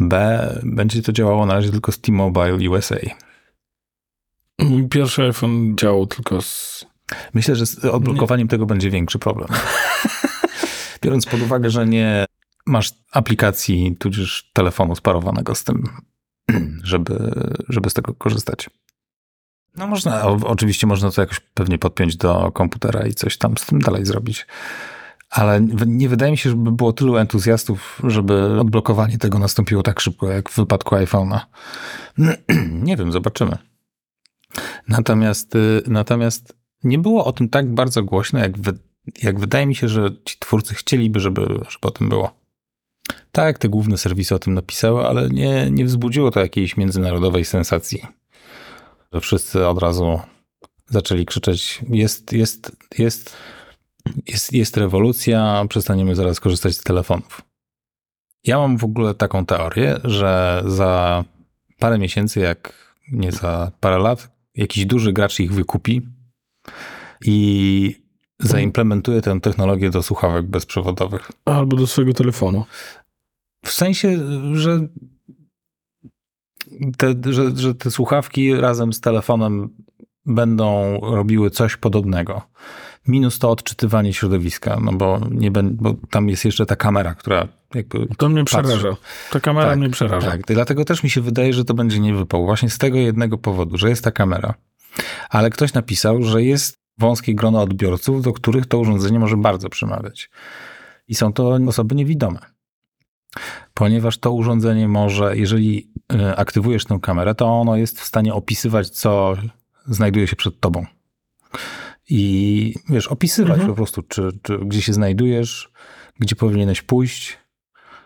B, 0.00 0.60
będzie 0.62 1.02
to 1.02 1.12
działało 1.12 1.46
na 1.46 1.54
razie 1.54 1.70
tylko 1.70 1.92
z 1.92 2.00
T-Mobile 2.00 2.70
USA. 2.70 2.96
Mój 4.58 4.88
pierwszy 4.88 5.22
iPhone 5.22 5.76
działał 5.76 6.06
tylko 6.06 6.42
z... 6.42 6.86
Myślę, 7.34 7.56
że 7.56 7.66
z 7.66 7.84
odblokowaniem 7.84 8.48
tego 8.48 8.66
będzie 8.66 8.90
większy 8.90 9.18
problem. 9.18 9.48
Biorąc 11.02 11.26
pod 11.26 11.40
uwagę, 11.40 11.70
że 11.70 11.86
nie 11.86 12.24
masz 12.66 12.92
aplikacji, 13.12 13.96
tudzież 13.98 14.50
telefonu 14.52 14.96
sparowanego 14.96 15.54
z 15.54 15.64
tym, 15.64 15.88
żeby, 16.82 17.32
żeby 17.68 17.90
z 17.90 17.94
tego 17.94 18.14
korzystać. 18.14 18.70
No 19.76 19.86
można, 19.86 20.24
oczywiście 20.24 20.86
można 20.86 21.10
to 21.10 21.20
jakoś 21.20 21.40
pewnie 21.40 21.78
podpiąć 21.78 22.16
do 22.16 22.52
komputera 22.52 23.06
i 23.06 23.14
coś 23.14 23.38
tam 23.38 23.58
z 23.58 23.66
tym 23.66 23.78
dalej 23.78 24.06
zrobić. 24.06 24.46
Ale 25.30 25.60
nie 25.86 26.08
wydaje 26.08 26.32
mi 26.32 26.38
się, 26.38 26.50
żeby 26.50 26.72
było 26.72 26.92
tylu 26.92 27.16
entuzjastów, 27.16 28.00
żeby 28.04 28.60
odblokowanie 28.60 29.18
tego 29.18 29.38
nastąpiło 29.38 29.82
tak 29.82 30.00
szybko, 30.00 30.30
jak 30.30 30.48
w 30.50 30.56
wypadku 30.56 30.94
iPhone'a. 30.94 31.40
nie 32.88 32.96
wiem, 32.96 33.12
zobaczymy. 33.12 33.58
Natomiast, 34.88 35.54
y, 35.54 35.82
natomiast 35.86 36.56
nie 36.84 36.98
było 36.98 37.24
o 37.24 37.32
tym 37.32 37.48
tak 37.48 37.74
bardzo 37.74 38.02
głośno, 38.02 38.38
jak, 38.38 38.58
wy, 38.58 38.72
jak 39.22 39.40
wydaje 39.40 39.66
mi 39.66 39.74
się, 39.74 39.88
że 39.88 40.10
ci 40.24 40.38
twórcy 40.38 40.74
chcieliby, 40.74 41.20
żeby, 41.20 41.40
żeby 41.42 41.88
o 41.88 41.90
tym 41.90 42.08
było. 42.08 42.40
Tak, 43.32 43.58
te 43.58 43.68
główne 43.68 43.98
serwisy 43.98 44.34
o 44.34 44.38
tym 44.38 44.54
napisały, 44.54 45.06
ale 45.06 45.28
nie, 45.28 45.70
nie 45.70 45.84
wzbudziło 45.84 46.30
to 46.30 46.40
jakiejś 46.40 46.76
międzynarodowej 46.76 47.44
sensacji. 47.44 48.02
Że 49.16 49.20
wszyscy 49.20 49.66
od 49.66 49.78
razu 49.78 50.20
zaczęli 50.86 51.26
krzyczeć: 51.26 51.80
Jest, 51.88 52.32
jest, 52.32 52.76
jest, 52.98 53.36
jest, 54.26 54.52
jest 54.52 54.76
rewolucja, 54.76 55.64
przestaniemy 55.68 56.14
zaraz 56.14 56.40
korzystać 56.40 56.76
z 56.76 56.82
telefonów. 56.82 57.42
Ja 58.44 58.58
mam 58.58 58.76
w 58.78 58.84
ogóle 58.84 59.14
taką 59.14 59.46
teorię, 59.46 59.96
że 60.04 60.62
za 60.66 61.24
parę 61.78 61.98
miesięcy, 61.98 62.40
jak 62.40 62.94
nie 63.12 63.32
za 63.32 63.72
parę 63.80 63.98
lat, 63.98 64.28
jakiś 64.54 64.86
duży 64.86 65.12
gracz 65.12 65.40
ich 65.40 65.52
wykupi 65.52 66.02
i 67.24 68.00
zaimplementuje 68.40 69.22
tę 69.22 69.40
technologię 69.40 69.90
do 69.90 70.02
słuchawek 70.02 70.46
bezprzewodowych. 70.46 71.30
Albo 71.44 71.76
do 71.76 71.86
swojego 71.86 72.12
telefonu. 72.12 72.64
W 73.64 73.70
sensie, 73.70 74.18
że 74.52 74.88
te, 76.96 77.32
że, 77.32 77.56
że 77.56 77.74
te 77.74 77.90
słuchawki 77.90 78.54
razem 78.54 78.92
z 78.92 79.00
telefonem 79.00 79.68
będą 80.26 81.00
robiły 81.00 81.50
coś 81.50 81.76
podobnego. 81.76 82.42
Minus 83.08 83.38
to 83.38 83.50
odczytywanie 83.50 84.12
środowiska, 84.12 84.78
no 84.82 84.92
bo, 84.92 85.20
nie 85.30 85.50
bo 85.50 85.94
tam 86.10 86.28
jest 86.28 86.44
jeszcze 86.44 86.66
ta 86.66 86.76
kamera, 86.76 87.14
która 87.14 87.48
jakby 87.74 88.06
To 88.18 88.28
mnie 88.28 88.44
Patrzy. 88.44 88.62
przeraża. 88.62 88.96
Ta 89.32 89.40
kamera 89.40 89.68
Tak, 89.68 89.78
mnie 89.78 89.90
przeraża. 89.90 90.30
Tak, 90.30 90.42
dlatego 90.46 90.84
też 90.84 91.02
mi 91.02 91.10
się 91.10 91.20
wydaje, 91.20 91.52
że 91.52 91.64
to 91.64 91.74
będzie 91.74 92.00
niewypał. 92.00 92.44
Właśnie 92.44 92.70
z 92.70 92.78
tego 92.78 92.98
jednego 92.98 93.38
powodu, 93.38 93.78
że 93.78 93.88
jest 93.88 94.04
ta 94.04 94.10
kamera. 94.10 94.54
Ale 95.30 95.50
ktoś 95.50 95.72
napisał, 95.72 96.22
że 96.22 96.42
jest 96.42 96.78
wąskie 96.98 97.34
grono 97.34 97.62
odbiorców, 97.62 98.22
do 98.22 98.32
których 98.32 98.66
to 98.66 98.78
urządzenie 98.78 99.18
może 99.18 99.36
bardzo 99.36 99.68
przemawiać. 99.68 100.30
I 101.08 101.14
są 101.14 101.32
to 101.32 101.58
osoby 101.66 101.94
niewidome. 101.94 102.38
Ponieważ 103.74 104.18
to 104.18 104.32
urządzenie 104.32 104.88
może, 104.88 105.36
jeżeli 105.36 105.90
e, 106.12 106.36
aktywujesz 106.36 106.84
tę 106.84 106.98
kamerę, 107.02 107.34
to 107.34 107.46
ono 107.46 107.76
jest 107.76 108.00
w 108.00 108.04
stanie 108.04 108.34
opisywać, 108.34 108.90
co 108.90 109.36
znajduje 109.86 110.26
się 110.26 110.36
przed 110.36 110.60
tobą. 110.60 110.86
I 112.08 112.74
wiesz, 112.88 113.08
opisywać 113.08 113.50
Mhm. 113.50 113.68
po 113.68 113.74
prostu, 113.74 114.02
czy, 114.02 114.28
czy 114.42 114.58
gdzie 114.58 114.82
się 114.82 114.92
znajdujesz, 114.92 115.70
gdzie 116.20 116.36
powinieneś 116.36 116.82
pójść, 116.82 117.38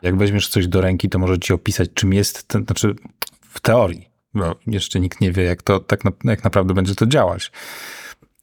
jak 0.02 0.16
weźmiesz 0.16 0.48
coś 0.48 0.68
do 0.68 0.80
ręki, 0.80 1.08
to 1.08 1.18
może 1.18 1.38
ci 1.38 1.52
opisać, 1.52 1.90
czym 1.94 2.12
jest, 2.12 2.48
ten, 2.48 2.64
znaczy 2.64 2.94
w 3.40 3.60
teorii, 3.60 4.08
bo 4.34 4.56
jeszcze 4.66 5.00
nikt 5.00 5.20
nie 5.20 5.32
wie, 5.32 5.42
jak 5.42 5.62
to 5.62 5.80
tak 5.80 6.04
na, 6.04 6.10
jak 6.24 6.44
naprawdę 6.44 6.74
będzie 6.74 6.94
to 6.94 7.06
działać. 7.06 7.52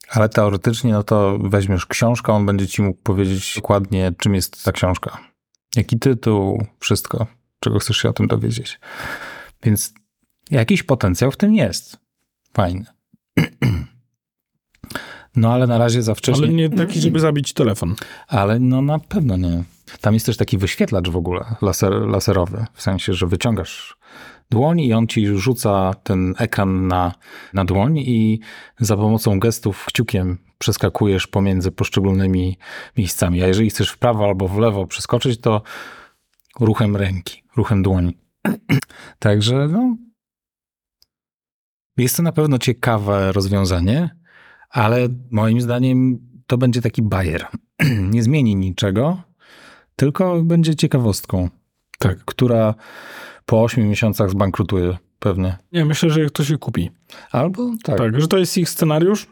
Ale 0.10 0.30
teoretycznie, 0.30 0.92
no 0.92 1.04
to 1.04 1.38
weźmiesz 1.42 1.86
książkę, 1.86 2.34
on 2.34 2.46
będzie 2.46 2.68
ci 2.68 2.82
mógł 2.82 3.02
powiedzieć 3.04 3.56
dokładnie, 3.56 4.14
czym 4.18 4.36
jest 4.36 4.64
ta 4.64 4.72
książka. 4.72 5.18
Jaki 5.76 6.00
tytuł, 6.00 6.66
wszystko, 6.80 7.28
czego 7.60 7.80
chcesz 7.80 7.98
się 7.98 8.10
o 8.10 8.14
tym 8.14 8.28
dowiedzieć. 8.28 8.80
Więc 9.64 9.94
jakiś 10.52 10.84
potencjał 10.84 11.32
w 11.32 11.38
tym 11.38 11.56
jest. 11.56 11.98
Fajny. 12.54 12.86
No 15.36 15.54
ale 15.54 15.68
na 15.68 15.78
razie 15.78 16.04
za 16.04 16.16
wcześnie. 16.16 16.44
Ale 16.44 16.54
nie 16.54 16.70
taki, 16.70 17.02
żeby 17.02 17.20
zabić 17.20 17.54
telefon. 17.54 17.96
Ale 18.28 18.60
no 18.60 18.82
na 18.82 19.00
pewno 19.00 19.38
nie. 19.38 19.64
Tam 20.02 20.14
jest 20.14 20.26
też 20.26 20.38
taki 20.38 20.58
wyświetlacz 20.58 21.10
w 21.10 21.16
ogóle 21.16 21.56
laser, 21.62 21.94
laserowy, 21.94 22.66
w 22.74 22.82
sensie, 22.82 23.14
że 23.14 23.28
wyciągasz 23.28 23.98
dłoń 24.50 24.80
i 24.80 24.94
on 24.94 25.08
ci 25.08 25.28
rzuca 25.28 25.94
ten 26.04 26.34
ekran 26.38 26.88
na, 26.88 27.14
na 27.54 27.66
dłoń 27.66 27.98
i 27.98 28.40
za 28.80 28.98
pomocą 28.98 29.40
gestów 29.40 29.86
kciukiem 29.86 30.38
przeskakujesz 30.58 31.28
pomiędzy 31.28 31.72
poszczególnymi 31.72 32.58
miejscami. 32.98 33.44
A 33.44 33.48
jeżeli 33.48 33.70
chcesz 33.70 33.90
w 33.90 33.98
prawo 33.98 34.26
albo 34.26 34.48
w 34.48 34.58
lewo 34.58 34.86
przeskoczyć, 34.86 35.42
to 35.42 35.62
ruchem 36.60 36.96
ręki, 36.96 37.44
ruchem 37.56 37.84
dłoni. 37.84 38.18
Także 39.20 39.68
no, 39.68 39.98
jest 41.98 42.18
to 42.18 42.24
na 42.24 42.32
pewno 42.32 42.58
ciekawe 42.58 43.32
rozwiązanie, 43.32 44.10
ale 44.70 45.08
moim 45.32 45.62
zdaniem 45.62 46.20
to 46.48 46.58
będzie 46.58 46.82
taki 46.82 47.02
bajer. 47.02 47.48
Nie 48.12 48.24
zmieni 48.24 48.56
niczego, 48.56 49.22
tylko 49.96 50.44
będzie 50.44 50.76
ciekawostką, 50.76 51.50
Tak. 52.00 52.26
która 52.26 52.76
po 53.48 53.64
8 53.64 53.90
miesiącach 53.90 54.30
zbankrutuje 54.30 54.98
pewnie. 55.20 55.58
Nie, 55.72 55.86
myślę, 55.86 56.10
że 56.10 56.30
to 56.30 56.44
się 56.44 56.58
kupi. 56.58 56.92
Albo 57.32 57.72
tak. 57.84 57.98
Tak, 57.98 58.22
że 58.22 58.28
to 58.28 58.38
jest 58.38 58.58
ich 58.58 58.70
scenariusz. 58.70 59.28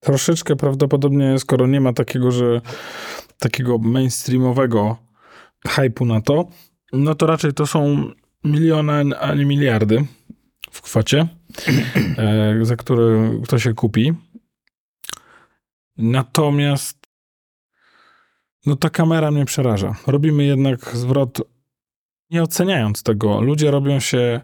Troszeczkę 0.00 0.56
prawdopodobnie, 0.56 1.38
skoro 1.38 1.66
nie 1.66 1.80
ma 1.80 1.92
takiego, 1.92 2.30
że 2.30 2.60
takiego 3.38 3.78
mainstreamowego 3.78 4.96
hypu 5.68 6.06
na 6.06 6.20
to, 6.20 6.48
no 6.92 7.14
to 7.14 7.26
raczej 7.26 7.52
to 7.52 7.66
są 7.66 8.10
miliony, 8.44 9.18
a 9.18 9.34
nie 9.34 9.44
miliardy 9.44 10.06
w 10.70 10.82
kwocie, 10.82 11.28
e, 12.18 12.58
za 12.62 12.76
które 12.76 13.30
to 13.48 13.58
się 13.58 13.74
kupi. 13.74 14.12
Natomiast 15.96 16.98
no 18.66 18.76
ta 18.76 18.90
kamera 18.90 19.30
mnie 19.30 19.44
przeraża. 19.44 19.94
Robimy 20.06 20.44
jednak 20.44 20.96
zwrot, 20.96 21.40
nie 22.32 22.42
oceniając 22.42 23.02
tego. 23.02 23.40
Ludzie 23.40 23.70
robią 23.70 24.00
się 24.00 24.40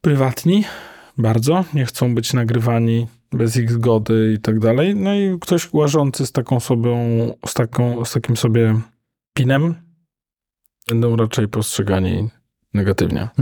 prywatni, 0.00 0.64
bardzo, 1.18 1.64
nie 1.74 1.86
chcą 1.86 2.14
być 2.14 2.32
nagrywani 2.32 3.06
bez 3.32 3.56
ich 3.56 3.72
zgody 3.72 4.32
i 4.36 4.40
tak 4.40 4.58
dalej. 4.58 4.94
No 4.96 5.14
i 5.14 5.38
ktoś 5.40 5.72
łażący 5.72 6.26
z 6.26 6.32
taką 6.32 6.60
sobą, 6.60 6.98
z, 7.46 7.54
taką, 7.54 8.04
z 8.04 8.12
takim 8.12 8.36
sobie 8.36 8.80
pinem 9.34 9.74
będą 10.88 11.16
raczej 11.16 11.48
postrzegani 11.48 12.28
negatywnie. 12.74 13.28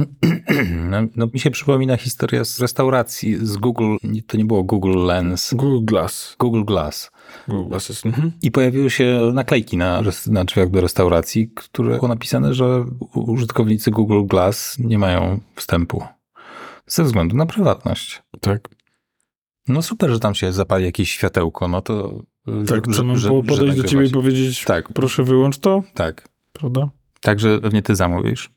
No, 0.91 0.97
no, 1.17 1.27
mi 1.35 1.41
się 1.41 1.51
przypomina 1.51 1.97
historia 1.97 2.45
z 2.45 2.61
restauracji 2.61 3.47
z 3.47 3.57
Google, 3.57 3.97
to 4.27 4.37
nie 4.37 4.45
było 4.45 4.65
Google 4.65 5.05
Lens, 5.07 5.55
Google 5.55 5.85
Glass. 5.85 6.37
Google 6.39 6.65
Glass. 6.65 7.11
Google 7.49 7.69
Glass 7.69 7.89
jest, 7.89 8.07
mhm. 8.07 8.33
I 8.43 8.51
pojawiły 8.51 8.91
się 8.91 9.31
naklejki 9.35 9.77
na, 9.77 10.03
na 10.27 10.45
drzwiach 10.45 10.71
do 10.71 10.81
restauracji, 10.81 11.51
które 11.55 11.97
było 11.97 12.09
napisane, 12.09 12.55
że 12.55 12.85
użytkownicy 13.15 13.91
Google 13.91 14.25
Glass 14.27 14.77
nie 14.79 14.99
mają 14.99 15.41
wstępu 15.55 16.03
ze 16.87 17.05
względu 17.05 17.37
na 17.37 17.47
prywatność. 17.47 18.23
Tak. 18.41 18.69
No 19.69 19.83
super, 19.83 20.11
że 20.11 20.21
tam 20.21 20.35
się 20.35 20.53
zapali 20.53 20.85
jakieś 20.85 21.11
światełko, 21.11 21.69
no 21.69 21.83
to... 21.83 22.23
Tak, 22.69 22.87
że, 22.91 22.97
co 22.97 23.05
mam 23.05 23.19
że- 23.19 23.29
po- 23.29 23.43
że 23.43 23.49
podejść 23.49 23.77
do 23.77 23.89
ciebie 23.89 24.07
i 24.07 24.11
powiedzieć, 24.11 24.65
Tak, 24.65 24.93
proszę 24.93 25.25
wyłącz 25.25 25.59
to, 25.59 25.83
tak. 25.95 26.29
prawda? 26.53 26.89
Także 27.21 27.59
pewnie 27.61 27.83
ty 27.83 27.95
zamówisz. 27.97 28.51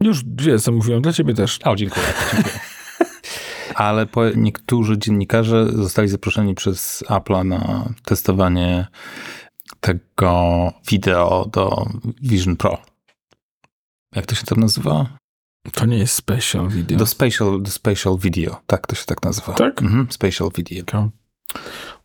Już 0.00 0.24
dwie 0.24 0.58
zamówiłem, 0.58 1.02
dla 1.02 1.12
ciebie 1.12 1.34
też. 1.34 1.58
O, 1.64 1.76
dziękuję. 1.76 2.06
dziękuję. 2.34 2.60
Ale 3.74 4.06
niektórzy 4.36 4.98
dziennikarze 4.98 5.72
zostali 5.72 6.08
zaproszeni 6.08 6.54
przez 6.54 7.04
Apple'a 7.08 7.46
na 7.46 7.88
testowanie 8.04 8.86
tego 9.80 10.72
wideo 10.90 11.48
do 11.52 11.86
Vision 12.22 12.56
Pro. 12.56 12.82
Jak 14.14 14.26
to 14.26 14.34
się 14.34 14.44
tam 14.44 14.60
nazywa? 14.60 15.18
To 15.72 15.86
nie 15.86 15.98
jest 15.98 16.14
special 16.14 16.68
video. 16.68 16.98
Do 16.98 17.06
Spatial, 17.06 17.62
do 17.62 17.70
spatial 17.70 18.18
Video. 18.18 18.60
Tak, 18.66 18.86
to 18.86 18.94
się 18.94 19.04
tak 19.04 19.22
nazywa. 19.22 19.52
Tak? 19.52 19.82
Mhm, 19.82 20.06
spatial 20.10 20.50
Video. 20.56 21.10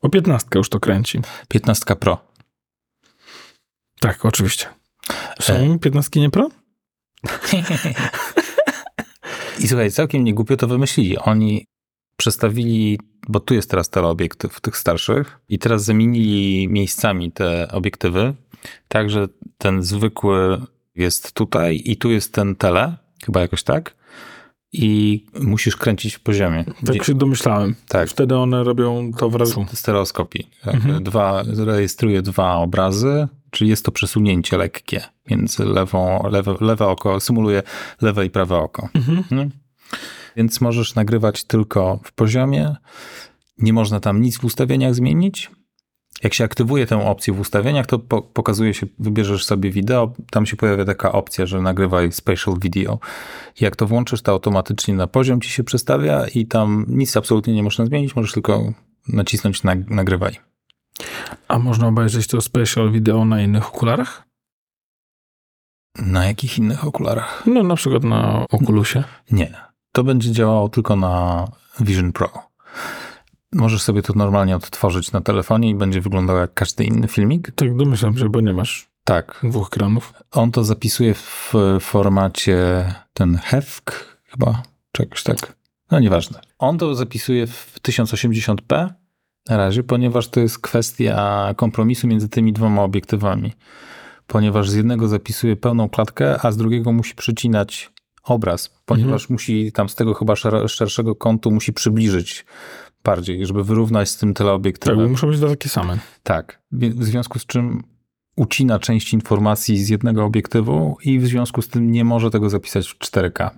O 0.02 0.10
15 0.10 0.48
już 0.56 0.70
to 0.70 0.80
kręci. 0.80 1.22
15 1.48 1.96
Pro. 1.96 2.18
Tak, 4.00 4.26
oczywiście. 4.26 4.66
Są 5.42 5.54
E. 5.54 5.80
15 5.80 6.20
nie 6.20 6.30
pro? 6.30 6.50
I 9.60 9.68
słuchaj, 9.68 9.92
całkiem 9.92 10.24
nie 10.24 10.34
głupio 10.34 10.58
to 10.58 10.68
wymyślili. 10.68 11.18
Oni 11.18 11.66
przestawili, 12.18 13.00
bo 13.28 13.40
tu 13.40 13.54
jest 13.54 13.70
teraz 13.70 13.90
teleobiektyw 13.90 14.62
tych 14.62 14.78
starszych 14.78 15.40
i 15.50 15.60
teraz 15.60 15.84
zamienili 15.84 16.68
miejscami 16.70 17.32
te 17.32 17.68
obiektywy, 17.72 18.34
tak 18.88 19.10
że 19.10 19.28
ten 19.58 19.84
zwykły 19.84 20.62
jest 20.96 21.32
tutaj 21.32 21.82
i 21.86 21.98
tu 21.98 22.12
jest 22.12 22.34
ten 22.34 22.56
tele, 22.56 22.98
chyba 23.26 23.42
jakoś 23.42 23.64
tak, 23.64 23.96
i 24.74 25.24
musisz 25.42 25.76
kręcić 25.76 26.16
w 26.16 26.20
poziomie. 26.20 26.66
Tak 26.86 27.04
się 27.04 27.14
domyślałem. 27.14 27.76
Tak. 27.88 28.10
Wtedy 28.10 28.36
one 28.38 28.64
robią 28.64 29.12
to 29.18 29.30
wrażenie. 29.30 29.66
Stereoskopii. 29.74 30.50
Tak. 30.64 30.76
Mhm. 30.76 31.04
Dwa, 31.04 31.44
rejestruje 31.58 32.22
dwa 32.22 32.56
obrazy, 32.56 33.28
czyli 33.50 33.70
jest 33.70 33.86
to 33.86 33.92
przesunięcie 33.92 34.58
lekkie 34.58 35.02
między 35.30 35.66
lewą, 35.66 36.30
lewe, 36.30 36.56
lewe 36.62 36.88
oko, 36.88 37.20
symuluje 37.20 37.64
lewe 38.02 38.26
i 38.26 38.30
prawe 38.30 38.58
oko. 38.58 38.90
Mhm. 38.94 39.52
Więc 40.36 40.62
możesz 40.62 40.96
nagrywać 40.96 41.44
tylko 41.44 42.00
w 42.04 42.12
poziomie. 42.12 42.76
Nie 43.58 43.74
można 43.74 44.00
tam 44.00 44.22
nic 44.22 44.38
w 44.38 44.46
ustawieniach 44.46 44.96
zmienić. 44.96 45.52
Jak 46.24 46.34
się 46.34 46.44
aktywuje 46.44 46.86
tę 46.86 47.06
opcję 47.06 47.34
w 47.34 47.40
ustawieniach, 47.40 47.86
to 47.86 48.00
po, 48.00 48.22
pokazuje 48.22 48.74
się, 48.74 48.88
wybierzesz 49.00 49.46
sobie 49.46 49.72
wideo, 49.72 50.14
tam 50.32 50.46
się 50.46 50.56
pojawia 50.56 50.86
taka 50.86 51.12
opcja, 51.12 51.46
że 51.46 51.62
nagrywaj 51.62 52.12
spatial 52.12 52.60
video. 52.60 53.00
Jak 53.60 53.76
to 53.76 53.88
włączysz, 53.88 54.22
to 54.22 54.32
automatycznie 54.32 54.94
na 54.94 55.08
poziom 55.08 55.42
ci 55.42 55.50
się 55.50 55.64
przestawia 55.64 56.28
i 56.28 56.46
tam 56.46 56.86
nic 56.88 57.18
absolutnie 57.18 57.54
nie 57.54 57.64
można 57.64 57.86
zmienić, 57.86 58.16
możesz 58.16 58.32
tylko 58.32 58.74
nacisnąć 59.08 59.64
na, 59.64 59.76
nagrywaj. 59.88 60.36
A 61.48 61.60
można 61.60 61.88
obejrzeć 61.88 62.28
to 62.28 62.42
special 62.42 62.92
wideo 62.92 63.26
na 63.26 63.42
innych 63.42 63.68
okularach? 63.68 64.24
Na 65.98 66.26
jakich 66.26 66.58
innych 66.58 66.86
okularach? 66.86 67.44
No 67.46 67.64
na 67.64 67.76
przykład 67.76 68.04
na 68.04 68.46
Oculusie. 68.52 69.04
Nie. 69.32 69.56
To 69.92 70.04
będzie 70.04 70.32
działało 70.32 70.70
tylko 70.70 70.96
na 70.96 71.48
Vision 71.80 72.12
Pro. 72.12 72.51
Możesz 73.54 73.82
sobie 73.82 74.02
to 74.02 74.14
normalnie 74.16 74.56
odtworzyć 74.56 75.12
na 75.12 75.22
telefonie 75.22 75.70
i 75.70 75.76
będzie 75.76 76.02
wyglądało 76.02 76.40
jak 76.40 76.54
każdy 76.54 76.84
inny 76.84 77.08
filmik. 77.08 77.52
Tak 77.56 77.78
domyślam 77.78 78.18
się, 78.18 78.30
bo 78.30 78.42
nie 78.42 78.54
masz 78.54 78.88
Tak. 79.04 79.40
dwóch 79.44 79.68
ekranów. 79.68 80.14
On 80.32 80.52
to 80.52 80.64
zapisuje 80.64 81.14
w 81.14 81.54
formacie 81.80 82.86
ten 83.14 83.38
HEVK 83.38 84.18
chyba, 84.26 84.64
czegoś 84.92 85.24
tak. 85.24 85.56
No 85.92 86.00
nieważne. 86.00 86.40
On 86.60 86.78
to 86.78 86.96
zapisuje 86.96 87.48
w 87.48 87.80
1080p 87.88 88.90
na 89.50 89.58
razie, 89.58 89.84
ponieważ 89.84 90.28
to 90.28 90.40
jest 90.40 90.60
kwestia 90.60 91.54
kompromisu 91.58 92.08
między 92.08 92.30
tymi 92.30 92.54
dwoma 92.54 92.84
obiektywami. 92.84 93.54
Ponieważ 94.28 94.70
z 94.70 94.74
jednego 94.74 95.08
zapisuje 95.08 95.56
pełną 95.56 95.90
klatkę, 95.90 96.46
a 96.46 96.52
z 96.52 96.58
drugiego 96.58 96.92
musi 96.92 97.16
przycinać 97.16 97.92
obraz, 98.24 98.80
ponieważ 98.86 99.30
musi 99.30 99.72
tam 99.72 99.90
z 99.90 99.96
tego 99.96 100.14
chyba 100.14 100.34
szer- 100.34 100.70
szerszego 100.70 101.16
kątu 101.16 101.52
musi 101.52 101.74
przybliżyć 101.74 102.46
bardziej, 103.04 103.46
żeby 103.46 103.64
wyrównać 103.64 104.10
z 104.10 104.18
tym 104.18 104.30
Tak, 104.30 104.38
teleobiektywem. 104.38 105.00
bo 105.00 105.10
muszą 105.10 105.28
być 105.28 105.38
dwa 105.38 105.50
takie 105.50 105.70
same. 105.70 105.98
Tak, 106.24 106.62
w 106.72 107.04
związku 107.04 107.40
z 107.40 107.46
czym 107.46 107.84
ucina 108.36 108.80
część 108.80 109.14
informacji 109.14 109.78
z 109.84 109.90
jednego 109.90 110.26
obiektywu 110.26 110.98
i 111.04 111.20
w 111.20 111.28
związku 111.28 111.62
z 111.62 111.68
tym 111.68 111.92
nie 111.92 112.06
może 112.06 112.30
tego 112.30 112.50
zapisać 112.50 112.88
w 112.88 112.98
4K. 113.00 113.50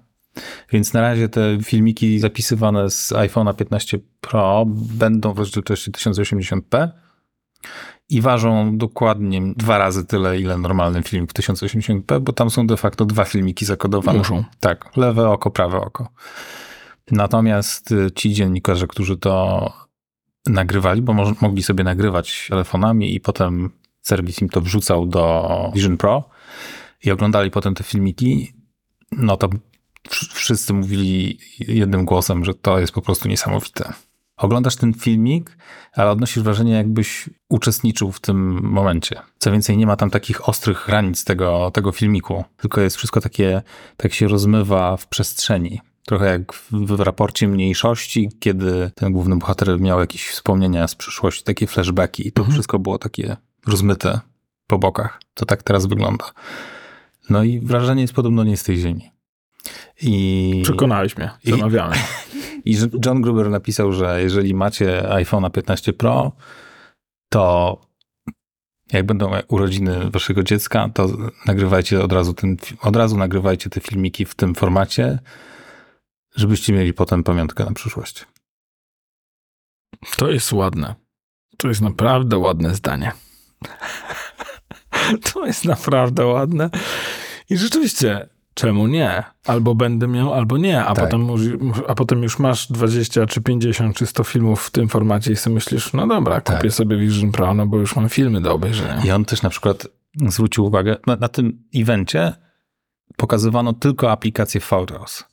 Więc 0.71 0.93
na 0.93 1.01
razie 1.01 1.29
te 1.29 1.57
filmiki 1.63 2.19
zapisywane 2.19 2.89
z 2.89 3.11
iPhone'a 3.11 3.55
15 3.55 3.99
Pro 4.21 4.65
będą 4.97 5.33
w 5.33 5.39
rozdzielczości 5.39 5.91
1080p 5.91 6.89
i 8.09 8.21
ważą 8.21 8.77
dokładnie 8.77 9.41
dwa 9.57 9.77
razy 9.77 10.05
tyle, 10.05 10.39
ile 10.39 10.57
normalny 10.57 11.03
film 11.03 11.27
w 11.27 11.33
1080p, 11.33 12.19
bo 12.19 12.33
tam 12.33 12.49
są 12.49 12.67
de 12.67 12.77
facto 12.77 13.05
dwa 13.05 13.25
filmiki 13.25 13.65
zakodowane. 13.65 14.19
Muszą. 14.19 14.43
Tak, 14.59 14.97
lewe 14.97 15.29
oko, 15.29 15.51
prawe 15.51 15.77
oko. 15.77 16.09
Natomiast 17.11 17.91
y, 17.91 18.11
ci 18.15 18.33
dziennikarze, 18.33 18.87
którzy 18.87 19.17
to 19.17 19.73
nagrywali, 20.47 21.01
bo 21.01 21.13
mo- 21.13 21.33
mogli 21.41 21.63
sobie 21.63 21.83
nagrywać 21.83 22.47
telefonami 22.49 23.15
i 23.15 23.19
potem 23.19 23.69
serwis 24.01 24.41
im 24.41 24.49
to 24.49 24.61
wrzucał 24.61 25.05
do 25.05 25.71
Vision 25.75 25.97
Pro 25.97 26.29
i 27.03 27.11
oglądali 27.11 27.51
potem 27.51 27.75
te 27.75 27.83
filmiki, 27.83 28.53
no 29.11 29.37
to 29.37 29.47
wsz- 30.09 30.33
wszyscy 30.33 30.73
mówili 30.73 31.39
jednym 31.59 32.05
głosem, 32.05 32.45
że 32.45 32.53
to 32.53 32.79
jest 32.79 32.93
po 32.93 33.01
prostu 33.01 33.29
niesamowite. 33.29 33.93
Oglądasz 34.37 34.75
ten 34.75 34.93
filmik, 34.93 35.57
ale 35.93 36.11
odnosisz 36.11 36.43
wrażenie, 36.43 36.71
jakbyś 36.73 37.29
uczestniczył 37.49 38.11
w 38.11 38.19
tym 38.19 38.63
momencie. 38.63 39.21
Co 39.37 39.51
więcej, 39.51 39.77
nie 39.77 39.87
ma 39.87 39.95
tam 39.95 40.09
takich 40.09 40.49
ostrych 40.49 40.83
granic 40.87 41.23
tego, 41.23 41.71
tego 41.71 41.91
filmiku, 41.91 42.43
tylko 42.57 42.81
jest 42.81 42.95
wszystko 42.97 43.21
takie, 43.21 43.61
tak 43.97 44.13
się 44.13 44.27
rozmywa 44.27 44.97
w 44.97 45.07
przestrzeni. 45.07 45.81
Trochę 46.05 46.25
jak 46.25 46.53
w, 46.53 46.71
w 46.71 46.99
raporcie 46.99 47.47
mniejszości, 47.47 48.29
kiedy 48.39 48.91
ten 48.95 49.13
główny 49.13 49.35
bohater 49.35 49.79
miał 49.81 49.99
jakieś 49.99 50.27
wspomnienia 50.27 50.87
z 50.87 50.95
przyszłości, 50.95 51.43
takie 51.43 51.67
flashbacki 51.67 52.27
i 52.27 52.31
to 52.31 52.43
wszystko 52.45 52.79
było 52.79 52.97
takie 52.97 53.37
rozmyte 53.67 54.19
po 54.67 54.79
bokach. 54.79 55.21
To 55.33 55.45
tak 55.45 55.63
teraz 55.63 55.85
wygląda. 55.85 56.25
No 57.29 57.43
i 57.43 57.59
wrażenie 57.59 58.01
jest 58.01 58.13
podobno 58.13 58.43
nie 58.43 58.57
z 58.57 58.63
tej 58.63 58.77
ziemi. 58.77 59.11
I, 60.01 60.61
Przekonałeś 60.63 61.17
mnie, 61.17 61.31
I- 61.45 61.51
zamawiamy. 61.51 61.95
I 62.65 62.77
że 62.77 62.87
John 63.05 63.21
Gruber 63.21 63.49
napisał, 63.49 63.91
że 63.93 64.21
jeżeli 64.23 64.53
macie 64.53 65.03
iPhone'a 65.09 65.51
15 65.51 65.93
Pro, 65.93 66.31
to 67.29 67.77
jak 68.93 69.05
będą 69.05 69.31
urodziny 69.47 70.09
waszego 70.09 70.43
dziecka, 70.43 70.89
to 70.93 71.09
nagrywajcie 71.45 72.03
od 72.03 72.13
razu, 72.13 72.33
ten, 72.33 72.57
od 72.81 72.95
razu 72.95 73.17
nagrywajcie 73.17 73.69
te 73.69 73.81
filmiki 73.81 74.25
w 74.25 74.35
tym 74.35 74.55
formacie, 74.55 75.19
żebyście 76.35 76.73
mieli 76.73 76.93
potem 76.93 77.23
pamiątkę 77.23 77.65
na 77.65 77.71
przyszłość. 77.73 78.25
To 80.17 80.31
jest 80.31 80.51
ładne. 80.53 80.95
To 81.57 81.67
jest 81.67 81.81
naprawdę 81.81 82.37
ładne 82.37 82.75
zdanie. 82.75 83.11
To 85.33 85.45
jest 85.45 85.65
naprawdę 85.65 86.25
ładne. 86.25 86.69
I 87.49 87.57
rzeczywiście, 87.57 88.29
czemu 88.53 88.87
nie? 88.87 89.23
Albo 89.45 89.75
będę 89.75 90.07
miał, 90.07 90.33
albo 90.33 90.57
nie. 90.57 90.83
A, 90.85 90.93
Tak. 90.93 91.05
potem, 91.05 91.27
już- 91.27 91.81
a 91.87 91.95
potem 91.95 92.23
już 92.23 92.39
masz 92.39 92.71
20 92.71 93.25
czy 93.25 93.41
50 93.41 93.95
czy 93.97 94.05
100 94.05 94.23
filmów 94.23 94.63
w 94.65 94.71
tym 94.71 94.89
formacie 94.89 95.31
i 95.31 95.35
sobie 95.35 95.53
myślisz, 95.53 95.93
no 95.93 96.07
dobra, 96.07 96.41
kupię 96.41 96.57
Tak. 96.61 96.73
sobie 96.73 96.97
Vision 96.97 97.31
Pro, 97.31 97.53
no 97.53 97.67
bo 97.67 97.77
już 97.77 97.95
mam 97.95 98.09
filmy 98.09 98.41
do 98.41 98.53
obejrzenia. 98.53 99.01
I 99.05 99.11
on 99.11 99.25
też 99.25 99.41
na 99.41 99.49
przykład 99.49 99.87
zwrócił 100.27 100.65
uwagę, 100.65 100.95
na, 101.07 101.15
na 101.15 101.27
tym 101.27 101.63
evencie 101.75 102.33
pokazywano 103.17 103.73
tylko 103.73 104.11
aplikację 104.11 104.61
Photos. 104.61 105.23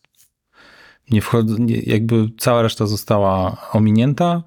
Nie 1.10 1.22
wchod- 1.22 1.86
jakby 1.86 2.28
cała 2.38 2.62
reszta 2.62 2.86
została 2.86 3.56
ominięta 3.72 4.42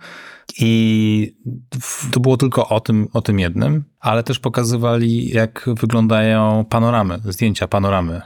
i 0.60 1.36
w- 1.82 2.12
to 2.12 2.20
było 2.20 2.38
tylko 2.38 2.70
o 2.70 2.80
tym, 2.80 3.08
o 3.14 3.22
tym 3.22 3.40
jednym, 3.40 3.84
ale 4.00 4.24
też 4.24 4.40
pokazywali, 4.40 5.30
jak 5.30 5.70
wyglądają 5.80 6.66
panoramy, 6.70 7.20
zdjęcia 7.26 7.68
panoramy 7.68 8.22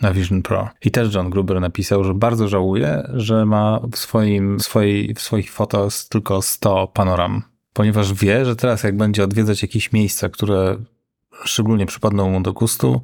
na 0.00 0.12
Vision 0.12 0.42
Pro. 0.42 0.68
I 0.84 0.90
też 0.90 1.14
John 1.14 1.30
Gruber 1.30 1.60
napisał, 1.60 2.04
że 2.04 2.14
bardzo 2.14 2.48
żałuje, 2.48 3.02
że 3.14 3.46
ma 3.46 3.80
w, 3.92 3.96
swoim, 3.98 4.60
swojej, 4.60 5.14
w 5.14 5.20
swoich 5.20 5.52
fotos 5.52 6.08
tylko 6.08 6.42
100 6.42 6.86
panoram, 6.86 7.42
ponieważ 7.72 8.14
wie, 8.14 8.44
że 8.44 8.56
teraz 8.56 8.82
jak 8.82 8.96
będzie 8.96 9.24
odwiedzać 9.24 9.62
jakieś 9.62 9.92
miejsca, 9.92 10.28
które 10.28 10.76
szczególnie 11.44 11.86
przypadną 11.86 12.30
mu 12.30 12.40
do 12.40 12.52
gustu, 12.52 13.00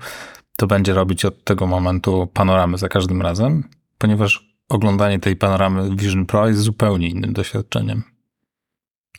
to 0.56 0.66
będzie 0.66 0.94
robić 0.94 1.24
od 1.24 1.44
tego 1.44 1.66
momentu 1.66 2.28
panoramy 2.32 2.78
za 2.78 2.88
każdym 2.88 3.22
razem, 3.22 3.64
ponieważ 3.98 4.47
oglądanie 4.68 5.18
tej 5.18 5.36
panoramy 5.36 5.96
Vision 5.96 6.26
Pro 6.26 6.48
jest 6.48 6.60
zupełnie 6.60 7.08
innym 7.08 7.32
doświadczeniem. 7.32 8.02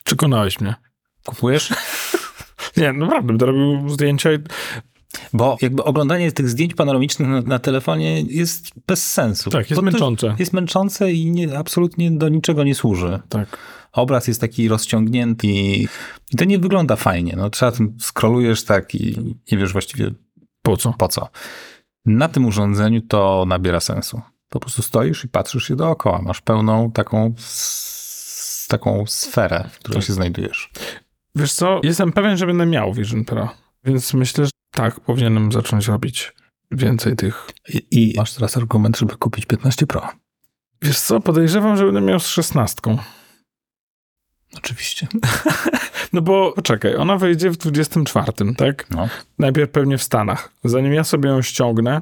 Przekonałeś 0.04 0.60
mnie. 0.60 0.74
Kupujesz? 1.26 1.70
Nie, 2.76 2.92
naprawdę, 2.92 3.26
będę 3.26 3.46
robił 3.46 3.88
zdjęcia 3.88 4.32
i 4.32 4.38
Bo 5.32 5.56
jakby 5.62 5.84
oglądanie 5.84 6.32
tych 6.32 6.48
zdjęć 6.48 6.74
panoramicznych 6.74 7.28
na, 7.28 7.40
na 7.40 7.58
telefonie 7.58 8.22
jest 8.22 8.70
bez 8.86 9.12
sensu. 9.12 9.50
tak, 9.50 9.70
jest 9.70 9.82
Bo 9.82 9.82
męczące. 9.82 10.36
Jest 10.38 10.52
męczące 10.52 11.12
i 11.12 11.30
nie, 11.30 11.58
absolutnie 11.58 12.10
do 12.10 12.28
niczego 12.28 12.64
nie 12.64 12.74
służy. 12.74 13.20
Tak. 13.28 13.58
Obraz 13.92 14.28
jest 14.28 14.40
taki 14.40 14.68
rozciągnięty 14.68 15.46
i, 15.46 15.88
i 16.32 16.36
to 16.38 16.44
nie 16.44 16.58
wygląda 16.58 16.96
fajnie. 16.96 17.34
No, 17.36 17.50
trzeba 17.50 17.72
tym 17.72 17.96
scrollujesz 18.00 18.64
tak 18.64 18.94
i 18.94 19.16
nie 19.52 19.58
wiesz 19.58 19.72
właściwie 19.72 20.10
Po 20.62 20.76
co? 20.76 20.92
po 20.98 21.08
co. 21.08 21.28
Na 22.06 22.28
tym 22.28 22.46
urządzeniu 22.46 23.00
to 23.00 23.44
nabiera 23.48 23.80
sensu. 23.80 24.20
Po 24.50 24.60
prostu 24.60 24.82
stoisz 24.82 25.24
i 25.24 25.28
patrzysz 25.28 25.64
się 25.64 25.76
dookoła. 25.76 26.22
Masz 26.22 26.40
pełną 26.40 26.90
taką, 26.92 27.34
s- 27.38 28.66
taką 28.68 29.04
sferę, 29.06 29.68
w 29.72 29.78
której 29.78 30.00
Tak. 30.00 30.06
się 30.06 30.12
znajdujesz. 30.12 30.70
Wiesz 31.34 31.52
co, 31.52 31.80
jestem 31.82 32.12
pewien, 32.12 32.36
że 32.36 32.46
będę 32.46 32.66
miał 32.66 32.92
Vision 32.94 33.24
Pro, 33.24 33.48
więc 33.84 34.14
myślę, 34.14 34.44
że 34.44 34.50
tak, 34.70 35.00
powinienem 35.00 35.52
zacząć 35.52 35.88
robić 35.88 36.32
więcej 36.70 37.16
tych. 37.16 37.46
I, 37.68 37.86
I 37.90 38.14
masz 38.16 38.34
teraz 38.34 38.56
argument, 38.56 38.98
żeby 38.98 39.16
kupić 39.16 39.46
15 39.46 39.86
Pro. 39.86 40.08
Wiesz 40.82 41.00
co, 41.00 41.20
podejrzewam, 41.20 41.76
że 41.76 41.84
będę 41.84 42.00
miał 42.00 42.20
z 42.20 42.26
szesnastką. 42.26 42.98
Oczywiście. 44.56 45.06
No 46.12 46.22
bo 46.22 46.52
poczekaj, 46.52 46.96
ona 46.96 47.16
wyjdzie 47.16 47.50
w 47.50 47.56
24, 47.56 48.32
tak? 48.56 48.90
No. 48.90 49.08
Najpierw 49.38 49.70
pewnie 49.70 49.98
w 49.98 50.02
Stanach. 50.02 50.52
Zanim 50.64 50.92
ja 50.94 51.04
sobie 51.04 51.28
ją 51.28 51.42
ściągnę, 51.42 52.00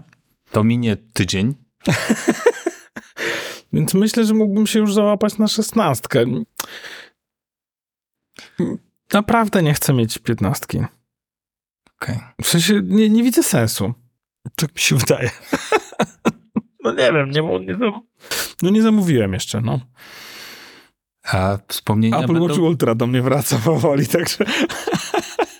To 0.51 0.65
minie 0.65 0.97
tydzień. 0.97 1.55
więc 3.73 3.95
myślę, 3.95 4.25
że 4.25 4.35
mógłbym 4.35 4.67
się 4.67 4.79
już 4.79 4.95
załapać 4.95 5.39
na 5.39 5.49
szesnastkę. 5.49 6.25
Naprawdę 9.13 9.63
nie 9.63 9.75
chcę 9.75 9.93
mieć 9.93 10.19
piętnastki. 10.19 10.79
Okej. 12.03 12.19
W 12.43 12.47
sensie 12.47 12.81
nie, 12.85 13.11
nie 13.11 13.23
widzę 13.23 13.43
sensu. 13.43 13.95
Tak 14.57 14.75
mi 14.75 14.81
się 14.81 14.97
wydaje. 14.97 15.31
no 16.85 16.93
nie 16.93 17.13
wiem, 17.13 17.31
nie, 17.31 17.43
nie, 17.67 17.77
no, 17.77 18.03
no 18.63 18.71
nie 18.71 18.83
zamówiłem 18.83 19.33
jeszcze, 19.33 19.61
no. 19.61 19.81
A 21.33 21.59
wspomnienia 21.69 22.19
Apple 22.19 22.27
będą... 22.27 22.43
Watch 22.43 22.59
Ultra 22.59 22.95
do 22.95 23.07
mnie 23.07 23.23
wraca 23.23 23.59
powoli, 23.59 24.07
także... 24.07 24.45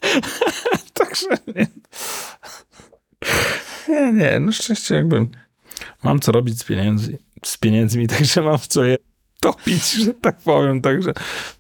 także 0.95 1.27
nie. 1.57 1.67
Nie, 3.89 4.13
nie, 4.13 4.41
no 4.41 4.53
szczęście 4.53 4.95
jakby 4.95 5.27
mam 6.03 6.21
co 6.21 6.33
robić 6.33 6.61
z 6.61 6.65
pieniędzy, 6.65 7.19
z 7.45 7.57
pieniędzmi, 7.57 8.09
także 8.19 8.43
mam 8.43 8.59
w 8.59 8.67
co 8.67 8.85
je 8.85 8.97
topić, 9.41 9.93
że 9.93 10.15
tak 10.15 10.39
powiem, 10.39 10.81
także 10.81 11.13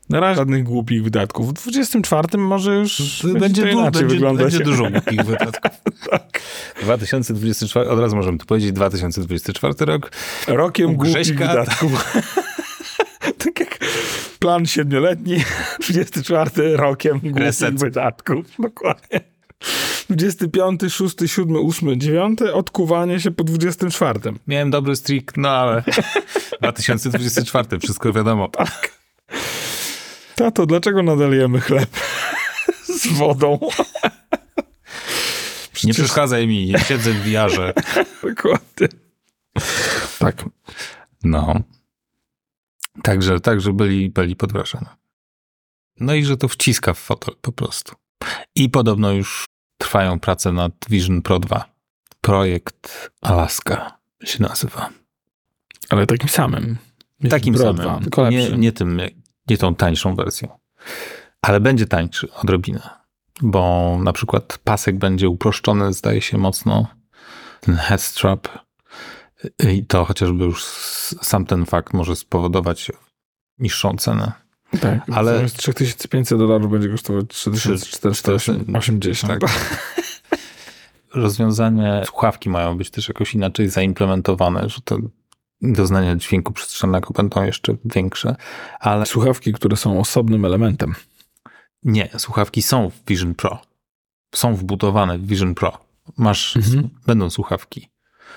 na 0.08 0.20
razie 0.20 0.36
żadnych 0.36 0.64
głupich 0.64 1.02
wydatków. 1.04 1.48
W 1.50 1.52
24 1.52 2.38
może 2.38 2.74
już 2.76 3.22
będzie, 3.22 3.40
Będzie, 3.40 3.62
to 3.62 3.68
du- 3.68 3.78
inaczej 3.78 4.00
będzie, 4.02 4.14
wyglądać. 4.14 4.44
będzie 4.52 4.64
dużo 4.64 4.90
głupich 4.90 5.22
wydatków. 5.24 5.70
tak. 6.10 6.40
2024, 6.82 7.90
od 7.90 7.98
razu 8.00 8.16
możemy 8.16 8.38
tu 8.38 8.46
powiedzieć, 8.46 8.72
2024 8.72 9.74
rok. 9.80 10.10
Rokiem 10.48 10.94
głupich 10.96 11.26
wydatków. 11.38 12.14
tak 13.44 13.60
jak 13.60 13.78
plan 14.38 14.66
siedmioletni, 14.66 15.44
24 15.88 16.76
rokiem 16.76 17.12
głupich 17.20 17.36
Reset. 17.42 17.74
wydatków. 17.80 18.46
Dokładnie. 18.58 19.20
25, 20.10 20.80
6, 20.88 21.16
7, 21.26 21.56
8, 21.56 22.00
9, 22.00 22.42
odkuwanie 22.42 23.20
się 23.20 23.30
po 23.30 23.44
24. 23.44 24.20
Miałem 24.46 24.70
dobry 24.70 24.96
streak, 24.96 25.36
no 25.36 25.48
ale 25.48 25.82
2024, 26.62 27.78
wszystko 27.78 28.12
wiadomo. 28.12 28.48
Tak. 28.48 28.98
Tato, 30.34 30.66
dlaczego 30.66 31.02
nadal 31.02 31.32
jemy 31.32 31.60
chleb 31.60 31.90
z 32.84 33.06
wodą? 33.06 33.58
Nie 35.84 35.92
Przecież- 35.92 35.96
przeszkadzaj 35.96 36.46
mi, 36.46 36.72
siedzę 36.88 37.12
w 37.12 37.22
wiarze. 37.24 37.72
Dokładnie. 38.22 38.88
Tak. 40.18 40.44
No. 41.24 41.54
Także, 43.02 43.40
także 43.40 43.72
byli, 43.72 44.10
byli 44.10 44.36
pod 44.36 44.52
wrażeniem. 44.52 44.88
No 46.00 46.14
i 46.14 46.24
że 46.24 46.36
to 46.36 46.48
wciska 46.48 46.94
w 46.94 46.98
fotel 46.98 47.34
po 47.40 47.52
prostu. 47.52 47.94
I 48.54 48.70
podobno 48.70 49.12
już 49.12 49.44
trwają 49.78 50.20
prace 50.20 50.52
nad 50.52 50.72
Vision 50.90 51.22
Pro 51.22 51.38
2. 51.38 51.64
Projekt 52.20 53.10
Alaska 53.20 53.98
się 54.24 54.42
nazywa. 54.42 54.90
Ale 55.90 56.06
takim 56.06 56.28
samym. 56.28 56.76
Takim 57.30 57.54
Pro 57.54 57.62
samym. 57.64 57.76
dwa, 57.82 58.00
tylko 58.00 58.30
Nie, 58.30 58.38
lepszym. 58.40 58.60
nie, 58.60 58.72
tym, 58.72 59.00
nie 59.50 59.58
tą 59.58 59.74
tańszą 59.74 60.14
wersją. 60.14 60.58
Ale 61.42 61.60
będzie 61.60 61.86
tańszy 61.86 62.32
odrobinę. 62.32 62.80
Bo 63.42 63.96
na 64.02 64.12
przykład 64.12 64.58
pasek 64.64 64.98
będzie 64.98 65.28
uproszczony, 65.28 65.92
zdaje 65.92 66.20
się 66.22 66.38
mocno. 66.38 66.86
Ten 67.60 67.76
head 67.76 68.02
strap. 68.02 68.48
I 69.72 69.84
to 69.86 70.04
chociażby 70.04 70.44
już 70.44 70.64
sam 71.22 71.46
ten 71.46 71.66
fakt 71.66 71.92
może 71.92 72.16
spowodować 72.16 72.92
niższą 73.58 73.96
cenę. 73.96 74.32
Tak, 74.80 75.00
Ale- 75.12 75.36
zamiast 75.36 75.56
3500 75.56 76.38
dolarów 76.38 76.70
będzie 76.72 76.88
kosztować 76.88 77.24
3480. 77.28 79.40
Tak. 79.40 79.50
Rozwiązanie 81.14 82.02
słuchawki 82.06 82.50
mają 82.50 82.78
być 82.78 82.90
też 82.90 83.08
jakoś 83.08 83.34
inaczej 83.34 83.68
zaimplementowane, 83.68 84.68
że 84.68 84.80
to 84.84 84.98
doznania 85.62 86.16
dźwięku 86.16 86.52
przestrzennego 86.52 87.10
będą 87.10 87.44
jeszcze 87.44 87.76
większe, 87.84 88.36
ale 88.80 89.06
Słuchawki, 89.06 89.52
które 89.52 89.76
są 89.76 90.00
osobnym 90.00 90.44
elementem. 90.44 90.94
nie, 91.82 92.08
słuchawki 92.18 92.62
są 92.62 92.90
w 92.90 93.04
Vision 93.08 93.34
Pro. 93.34 93.62
Są 94.34 94.54
wbudowane 94.56 95.18
w 95.18 95.26
Vision 95.26 95.54
Pro. 95.54 95.78
Masz, 96.16 96.56
Mhm. 96.56 96.88
będą 97.06 97.30
słuchawki. 97.30 97.88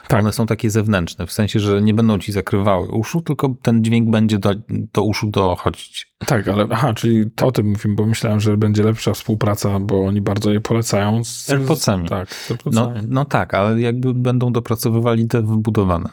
Tak. 0.07 0.19
One 0.19 0.33
są 0.33 0.45
takie 0.45 0.69
zewnętrzne, 0.69 1.27
w 1.27 1.31
sensie, 1.31 1.59
że 1.59 1.81
nie 1.81 1.93
będą 1.93 2.19
ci 2.19 2.31
zakrywały 2.31 2.87
uszu, 2.87 3.21
tylko 3.21 3.55
ten 3.61 3.83
dźwięk 3.83 4.09
będzie 4.09 4.39
do, 4.39 4.53
do 4.69 5.03
uszu 5.03 5.27
dochodzić. 5.27 6.13
Tak, 6.25 6.47
ale 6.47 6.67
aha, 6.71 6.93
czyli 6.93 7.31
to 7.35 7.47
o 7.47 7.51
tym 7.51 7.69
mówimy, 7.69 7.95
bo 7.95 8.05
myślałem, 8.05 8.39
że 8.39 8.57
będzie 8.57 8.83
lepsza 8.83 9.13
współpraca, 9.13 9.79
bo 9.79 10.05
oni 10.05 10.21
bardzo 10.21 10.51
je 10.51 10.61
polecają. 10.61 11.23
Z 11.23 11.49
AirPodsami. 11.49 12.09
Tak, 12.09 12.33
z 12.33 12.53
No, 12.71 12.93
no 13.07 13.25
tak, 13.25 13.53
ale 13.53 13.81
jakby 13.81 14.13
będą 14.13 14.51
dopracowywali 14.51 15.27
te 15.27 15.41
wbudowane. 15.41 16.09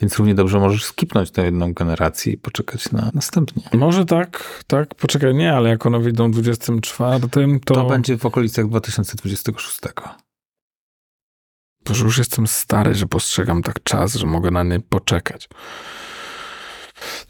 Więc 0.00 0.16
równie 0.16 0.34
dobrze 0.34 0.60
możesz 0.60 0.84
skipnąć 0.84 1.30
tę 1.30 1.44
jedną 1.44 1.72
generację 1.72 2.32
i 2.32 2.36
poczekać 2.36 2.92
na 2.92 3.10
następnie. 3.14 3.62
Może 3.72 4.04
tak, 4.04 4.64
tak, 4.66 4.94
poczekaj, 4.94 5.34
nie, 5.34 5.52
ale 5.52 5.68
jak 5.68 5.86
one 5.86 6.00
wyjdą 6.00 6.30
w 6.30 6.32
24, 6.32 7.20
to... 7.64 7.74
To, 7.74 7.84
będzie 7.86 8.18
w 8.18 8.26
okolicach 8.26 8.68
2026. 8.68 9.80
Boże, 11.86 12.04
już 12.04 12.18
jestem 12.18 12.46
stary, 12.46 12.94
że 12.94 13.06
postrzegam 13.06 13.62
tak 13.62 13.82
czas, 13.82 14.14
że 14.14 14.26
mogę 14.26 14.50
na 14.50 14.62
nie 14.62 14.80
poczekać. 14.80 15.48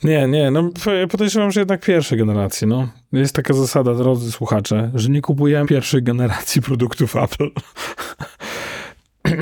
Nie, 0.04 0.28
nie, 0.28 0.50
no 0.50 0.70
podejrzewam, 1.10 1.50
że 1.52 1.60
jednak 1.60 1.80
pierwszej 1.84 2.18
generacji, 2.18 2.66
no. 2.66 2.88
Jest 3.12 3.34
taka 3.34 3.54
zasada, 3.54 3.94
drodzy 3.94 4.32
słuchacze, 4.32 4.90
że 4.94 5.08
nie 5.10 5.20
kupujemy 5.22 5.66
pierwszej 5.68 6.02
generacji 6.02 6.62
produktów 6.62 7.16
Apple. 7.16 7.48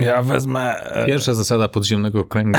Ja 0.00 0.22
wezmę... 0.22 0.80
e, 0.84 1.06
Pierwsza 1.06 1.34
zasada 1.34 1.68
podziemnego 1.68 2.24
kręgu. 2.24 2.58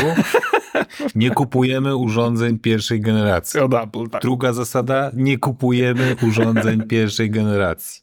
Nie 1.16 1.32
kupujemy 1.32 1.96
urządzeń 1.96 2.60
pierwszej 2.60 3.02
generacji. 3.02 3.60
Od 3.60 3.74
Apple, 3.74 4.10
tak. 4.10 4.22
Druga 4.22 4.54
zasada, 4.54 5.12
nie 5.14 5.38
kupujemy 5.38 6.16
urządzeń 6.28 6.82
pierwszej 6.88 7.30
generacji. 7.32 8.03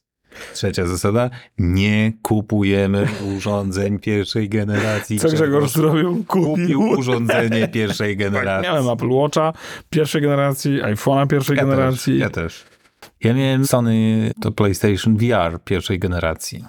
Trzecia 0.54 0.86
zasada, 0.86 1.30
nie 1.58 2.12
kupujemy 2.22 3.08
urządzeń 3.36 3.98
pierwszej 3.98 4.48
generacji. 4.48 5.18
Co 5.18 5.28
Grzegorz 5.28 5.72
zrobił? 5.72 6.24
Kupił 6.28 6.80
urządzenie 6.82 7.68
pierwszej 7.68 8.16
Tak, 8.16 8.18
generacji. 8.18 8.70
miałem 8.72 8.88
Apple 8.88 9.08
Watcha 9.10 9.52
pierwszej 9.90 10.22
generacji, 10.22 10.82
iPhone'a 10.82 11.26
pierwszej 11.26 11.56
ja 11.56 11.62
generacji. 11.64 12.12
Też, 12.12 12.20
ja 12.20 12.30
też. 12.30 12.64
Ja 13.24 13.34
miałem 13.34 13.66
Sony 13.66 14.30
to 14.40 14.52
PlayStation 14.52 15.16
VR 15.16 15.58
pierwszej 15.64 15.98
generacji. 15.98 16.64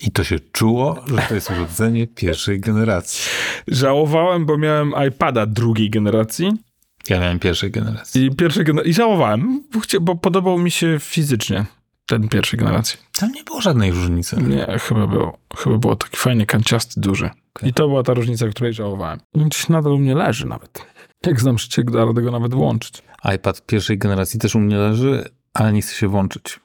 I 0.00 0.10
to 0.10 0.24
się 0.24 0.40
czuło, 0.52 1.04
że 1.06 1.16
to 1.28 1.34
jest 1.34 1.50
urządzenie 1.50 2.06
pierwszej 2.06 2.60
generacji. 2.60 3.24
Żałowałem, 3.68 4.46
bo 4.46 4.58
miałem 4.58 4.92
iPada 5.08 5.46
drugiej 5.46 5.90
generacji 5.90 6.52
Ja 7.08 7.20
miałem 7.20 7.38
pierwszej 7.38 7.70
generacji. 7.70 8.24
i 8.26 8.30
pierwszej 8.36 8.64
gener- 8.64 8.86
i 8.86 8.94
żałowałem, 8.94 9.62
bo 10.00 10.14
podobał 10.16 10.58
mi 10.58 10.70
się 10.70 10.96
fizycznie 11.00 11.64
ten 12.06 12.28
pierwszej 12.28 12.58
generacji. 12.58 12.98
Tam 13.18 13.32
nie 13.32 13.44
było 13.44 13.60
żadnej 13.60 13.92
różnicy. 13.92 14.36
Nie, 14.36 14.78
chyba 14.78 15.06
było. 15.06 15.38
Chyba 15.56 15.78
było 15.78 15.96
taki 15.96 16.16
fajnie 16.16 16.46
kanciasty, 16.46 17.00
duży. 17.00 17.30
Okej. 17.54 17.70
I 17.70 17.72
to 17.72 17.88
była 17.88 18.02
ta 18.02 18.14
różnica, 18.14 18.48
której 18.48 18.72
żałowałem. 18.72 19.20
Gdzieś 19.34 19.68
nadal 19.68 19.92
u 19.92 19.98
mnie 19.98 20.14
leży 20.14 20.46
nawet. 20.46 20.86
Jak 21.26 21.40
znam 21.40 21.58
szczyk, 21.58 21.90
da 21.90 22.04
radę 22.04 22.22
go 22.22 22.30
nawet 22.30 22.54
włączyć. 22.54 23.02
iPad 23.34 23.66
pierwszej 23.66 23.98
generacji 23.98 24.40
też 24.40 24.54
u 24.54 24.60
mnie 24.60 24.76
leży, 24.76 25.28
ale 25.54 25.72
nie 25.72 25.82
chce 25.82 25.94
się 25.94 26.08
włączyć. 26.08 26.60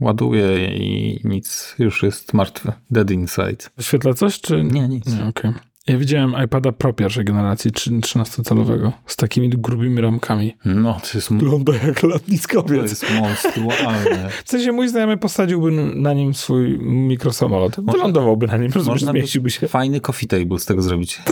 Ładuję 0.00 0.76
i 0.76 1.20
nic, 1.24 1.74
już 1.78 2.02
jest 2.02 2.34
martwy. 2.34 2.72
Dead 2.90 3.10
inside. 3.10 3.56
Wyświetla 3.76 4.14
coś, 4.14 4.40
czy... 4.40 4.64
Nie, 4.64 4.88
nic. 4.88 5.06
Nie, 5.06 5.24
okej. 5.24 5.52
Ja 5.86 5.98
widziałem 5.98 6.34
iPada 6.44 6.72
Pro 6.72 6.92
pierwszej 6.92 7.24
generacji, 7.24 7.70
13-calowego, 7.72 8.92
z 9.06 9.16
takimi 9.16 9.48
grubymi 9.48 10.00
ramkami. 10.00 10.56
No, 10.64 11.00
to 11.00 11.18
jest, 11.18 11.32
Wygląda 11.32 11.72
jak 11.86 12.00
to 12.00 12.06
lotniskowiec. 12.06 12.90
jest 12.90 13.06
monstrualne. 13.20 14.28
W 14.44 14.50
sensie 14.50 14.72
mój 14.72 14.88
znajomy 14.88 15.16
posadziłby 15.16 15.70
na 15.94 16.12
nim 16.12 16.34
swój 16.34 16.78
mikrosamolot. 16.78 17.76
Wylądowałby 17.80 18.46
na 18.46 18.56
nim, 18.56 18.72
rozumiesz, 18.72 19.00
Można 19.02 19.12
zmieściłby 19.12 19.50
się. 19.50 19.68
fajny 19.68 20.00
coffee 20.00 20.26
table 20.26 20.58
z 20.58 20.66
tego 20.66 20.82
zrobić. 20.82 21.20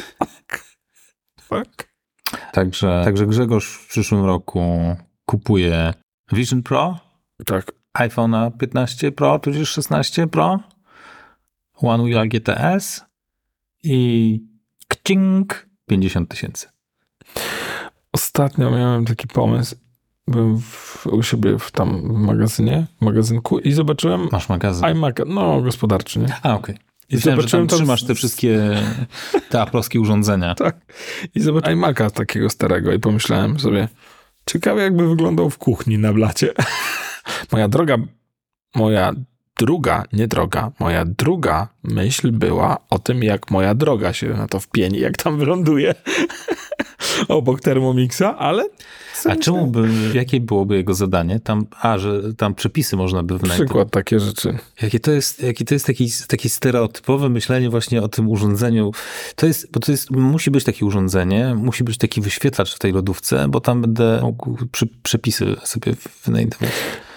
Tak. 1.49 1.89
Także, 2.53 3.03
także 3.05 3.27
Grzegorz 3.27 3.67
w 3.75 3.89
przyszłym 3.89 4.25
roku 4.25 4.61
kupuje 5.27 5.95
Vision 6.33 6.63
Pro, 6.63 6.99
Tak. 7.47 7.73
iPhone'a 7.99 8.57
15 8.57 9.13
Pro, 9.13 9.39
tudzież 9.39 9.69
16 9.71 10.27
Pro, 10.27 10.59
One 11.77 12.03
UI 12.03 12.29
GTS 12.29 13.05
i 13.83 14.41
kcink 14.89 15.69
50 15.87 16.29
tysięcy. 16.29 16.67
Ostatnio 18.13 18.71
miałem 18.71 19.05
taki 19.05 19.29
pomysł. 19.29 19.77
Byłem 20.29 20.61
w, 20.61 21.07
u 21.07 21.23
siebie 21.23 21.59
w 21.59 21.71
tam 21.71 22.15
w 22.15 22.19
magazynie, 22.19 22.87
w 23.01 23.05
magazynku 23.05 23.59
i 23.59 23.73
zobaczyłem 23.73 24.29
Masz 24.33 24.49
magazyn. 24.49 24.85
iMac, 24.85 25.17
no 25.27 25.63
gospodarczy, 25.63 26.19
nie? 26.19 26.37
A, 26.43 26.55
okej. 26.55 26.77
I 27.09 27.15
Myślałem, 27.15 27.41
zobaczyłem 27.41 27.67
tam 27.67 27.79
trzymasz 27.79 28.05
te 28.05 28.15
wszystkie 28.15 28.77
te 29.49 29.63
aplowskie 29.63 30.01
urządzenia. 30.01 30.55
Tak. 30.59 30.77
I 31.35 31.41
zobaczyłem 31.41 31.81
iMac'a 31.81 32.11
takiego 32.11 32.51
starego 32.51 32.93
i 32.93 32.99
pomyślałem 32.99 33.61
sobie, 33.61 33.89
ciekawe 34.47 34.83
jakby 34.83 35.09
wyglądał 35.09 35.51
w 35.51 35.59
kuchni 35.59 35.99
na 35.99 36.13
blacie. 36.13 36.53
moja 37.53 37.69
droga, 37.69 37.97
moja 38.75 39.13
druga, 39.61 40.05
nie 40.13 40.29
droga, 40.29 40.73
moja 40.79 41.05
druga 41.05 41.69
myśl 41.85 42.33
była 42.33 42.79
o 42.91 42.99
tym, 42.99 43.23
jak 43.23 43.51
moja 43.51 43.75
droga 43.75 44.13
się 44.13 44.29
na 44.29 44.49
to 44.49 44.61
wpieni, 44.61 44.99
jak 44.99 45.17
tam 45.17 45.39
wyląduje 45.39 45.95
obok 47.29 47.61
Thermomixa, 47.61 48.23
ale 48.39 48.65
A 49.25 49.37
czemu 49.37 49.67
by, 49.67 49.89
jakie 50.15 50.41
byłoby 50.41 50.77
jego 50.77 50.95
zadanie? 50.95 51.41
Tam, 51.41 51.67
a, 51.81 51.99
że 51.99 52.35
tam 52.35 52.55
przepisy 52.55 52.97
można 52.97 53.23
by 53.23 53.39
wynajdować. 53.39 53.67
przykład 53.69 53.91
takie 53.91 54.21
rzeczy. 54.21 54.59
Jakie 54.83 55.01
to 55.01 55.11
jest, 55.11 55.43
jakie 55.43 55.65
to 55.65 55.75
jest 55.75 55.87
taki, 55.87 56.11
takie 56.29 56.49
stereotypowe 56.49 57.29
myślenie 57.29 57.71
właśnie 57.71 58.03
o 58.03 58.09
tym 58.09 58.29
urządzeniu. 58.29 58.93
To 59.37 59.47
jest, 59.47 59.71
bo 59.73 59.81
to 59.81 59.93
jest, 59.93 60.11
musi 60.11 60.51
być 60.51 60.65
takie 60.65 60.87
urządzenie, 60.87 61.55
musi 61.55 61.85
być 61.85 61.99
taki 61.99 62.21
wyświetlacz 62.21 62.75
w 62.75 62.79
tej 62.79 62.93
lodówce, 62.93 63.49
bo 63.49 63.61
tam 63.61 63.83
będę 63.83 64.21
mógł 64.23 64.57
przy, 64.73 64.87
przepisy 65.03 65.57
sobie 65.65 65.93
wynajdować. 66.25 66.71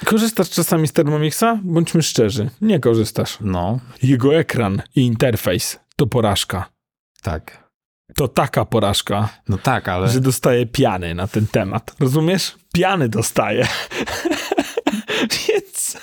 Korzystasz 0.06 0.50
czasami 0.50 0.88
z 0.88 0.92
Thermomixa? 0.94 1.44
Bądźmy 1.64 2.02
szczerzy, 2.02 2.50
nie 2.62 2.80
korzystasz. 2.80 3.38
No, 3.42 3.80
Jego 4.04 4.36
ekran 4.36 4.82
i 4.96 5.02
interfejs 5.02 5.80
to 5.96 6.08
porażka. 6.08 6.70
tak. 7.22 7.63
To 8.16 8.28
taka 8.28 8.66
porażka, 8.66 9.30
No 9.50 9.58
tak, 9.58 9.90
ale 9.90 10.10
że 10.10 10.22
dostaje 10.22 10.66
piany 10.66 11.16
na 11.16 11.28
ten 11.28 11.48
temat. 11.48 11.96
Rozumiesz? 12.00 12.56
Piany 12.74 13.10
dostaje. 13.10 13.68
Więc 15.48 15.98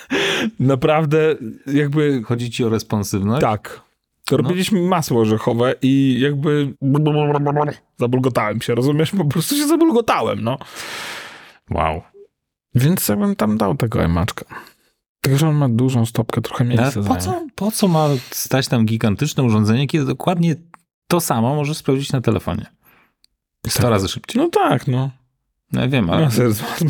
naprawdę 0.61 1.19
jakby 1.67 2.23
chodzi 2.23 2.51
ci 2.51 2.65
o 2.65 2.69
responsywność? 2.69 3.43
tak. 3.43 3.81
Robiliśmy 4.31 4.81
masło 4.81 5.21
orzechowe 5.21 5.75
i 5.83 6.19
jakby 6.21 6.75
zabulgotałem 7.99 8.61
się, 8.61 8.75
rozumiesz? 8.75 9.11
Po 9.11 9.25
prostu 9.25 9.57
się 9.57 9.67
zabulgotałem, 9.67 10.45
no. 10.45 10.59
Wow. 11.71 12.03
Więc 12.75 13.09
ja 13.09 13.17
bym 13.17 13.37
tam 13.37 13.59
dał 13.59 13.75
tego 13.77 14.03
emaczka. 14.03 14.45
Tylko, 15.21 15.39
że 15.39 15.49
on 15.49 15.55
ma 15.55 15.69
dużą 15.69 16.07
stopkę, 16.07 16.41
trochę 16.41 16.65
Ale 16.65 16.75
miejsca 16.75 17.03
po 17.03 17.17
co, 17.17 17.47
po 17.55 17.71
co 17.71 17.89
ma 17.89 18.09
stać 18.31 18.69
tam 18.69 18.87
gigantyczne 18.87 19.43
urządzenie, 19.43 19.87
kiedy 19.87 20.05
dokładnie 20.05 20.55
to 21.11 21.21
samo 21.21 21.55
możesz 21.55 21.77
sprawdzić 21.77 22.13
na 22.13 22.21
telefonie? 22.21 22.67
100 23.67 23.83
Tak. 23.83 23.91
razy 23.91 24.09
szybciej. 24.09 24.43
No 24.43 24.49
tak, 24.49 24.87
no. 24.87 25.11
No 25.73 25.81
ja 25.81 25.89
wiem, 25.89 26.11
ale 26.11 26.25
Masa, 26.25 26.43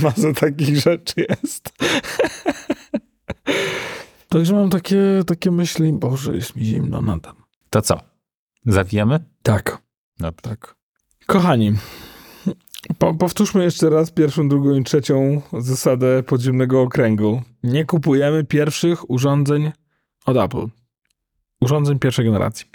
masa 0.03 0.33
takich 0.33 0.77
rzeczy 0.77 1.27
jest. 1.29 1.73
Także 4.29 4.55
mam 4.55 4.71
takie, 4.71 4.99
takie 5.27 5.51
myśli, 5.51 5.93
Boże, 5.93 6.35
jest 6.35 6.57
mi 6.57 6.65
zimno 6.65 7.01
nadal. 7.01 7.35
to 7.71 7.83
co? 7.83 8.01
Zawijamy? 8.67 9.21
Tak, 9.43 9.79
No 10.21 10.33
tak. 10.33 10.75
Kochani, 11.27 11.73
po, 12.99 13.15
powtórzmy 13.15 13.65
jeszcze 13.65 13.91
raz 13.91 14.11
pierwszą, 14.11 14.49
drugą 14.49 14.75
i 14.75 14.85
trzecią 14.85 15.43
zasadę 15.59 16.23
podziemnego 16.23 16.83
okręgu. 16.83 17.43
Nie 17.63 17.85
kupujemy 17.85 18.45
pierwszych 18.45 19.11
urządzeń 19.11 19.73
od 20.27 20.37
Apple. 20.37 20.67
Urządzeń 21.61 21.99
pierwszej 21.99 22.25
generacji. 22.25 22.67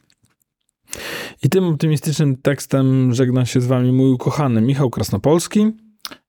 I 1.44 1.50
tym 1.50 1.64
optymistycznym 1.64 2.38
tekstem 2.38 3.14
żegna 3.14 3.46
się 3.46 3.62
z 3.62 3.66
wami 3.66 3.92
mój 3.92 4.12
ukochany 4.12 4.62
Michał 4.62 4.90
Krasnopolski. 4.90 5.72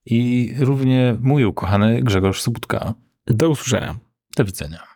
I 0.07 0.53
równie 0.59 1.17
mój 1.21 1.45
ukochany 1.45 2.03
Grzegorz 2.03 2.43
Subudka. 2.43 2.95
Do 3.27 3.51
usłyszenia. 3.51 3.97
Do 4.37 4.45
widzenia. 4.45 4.96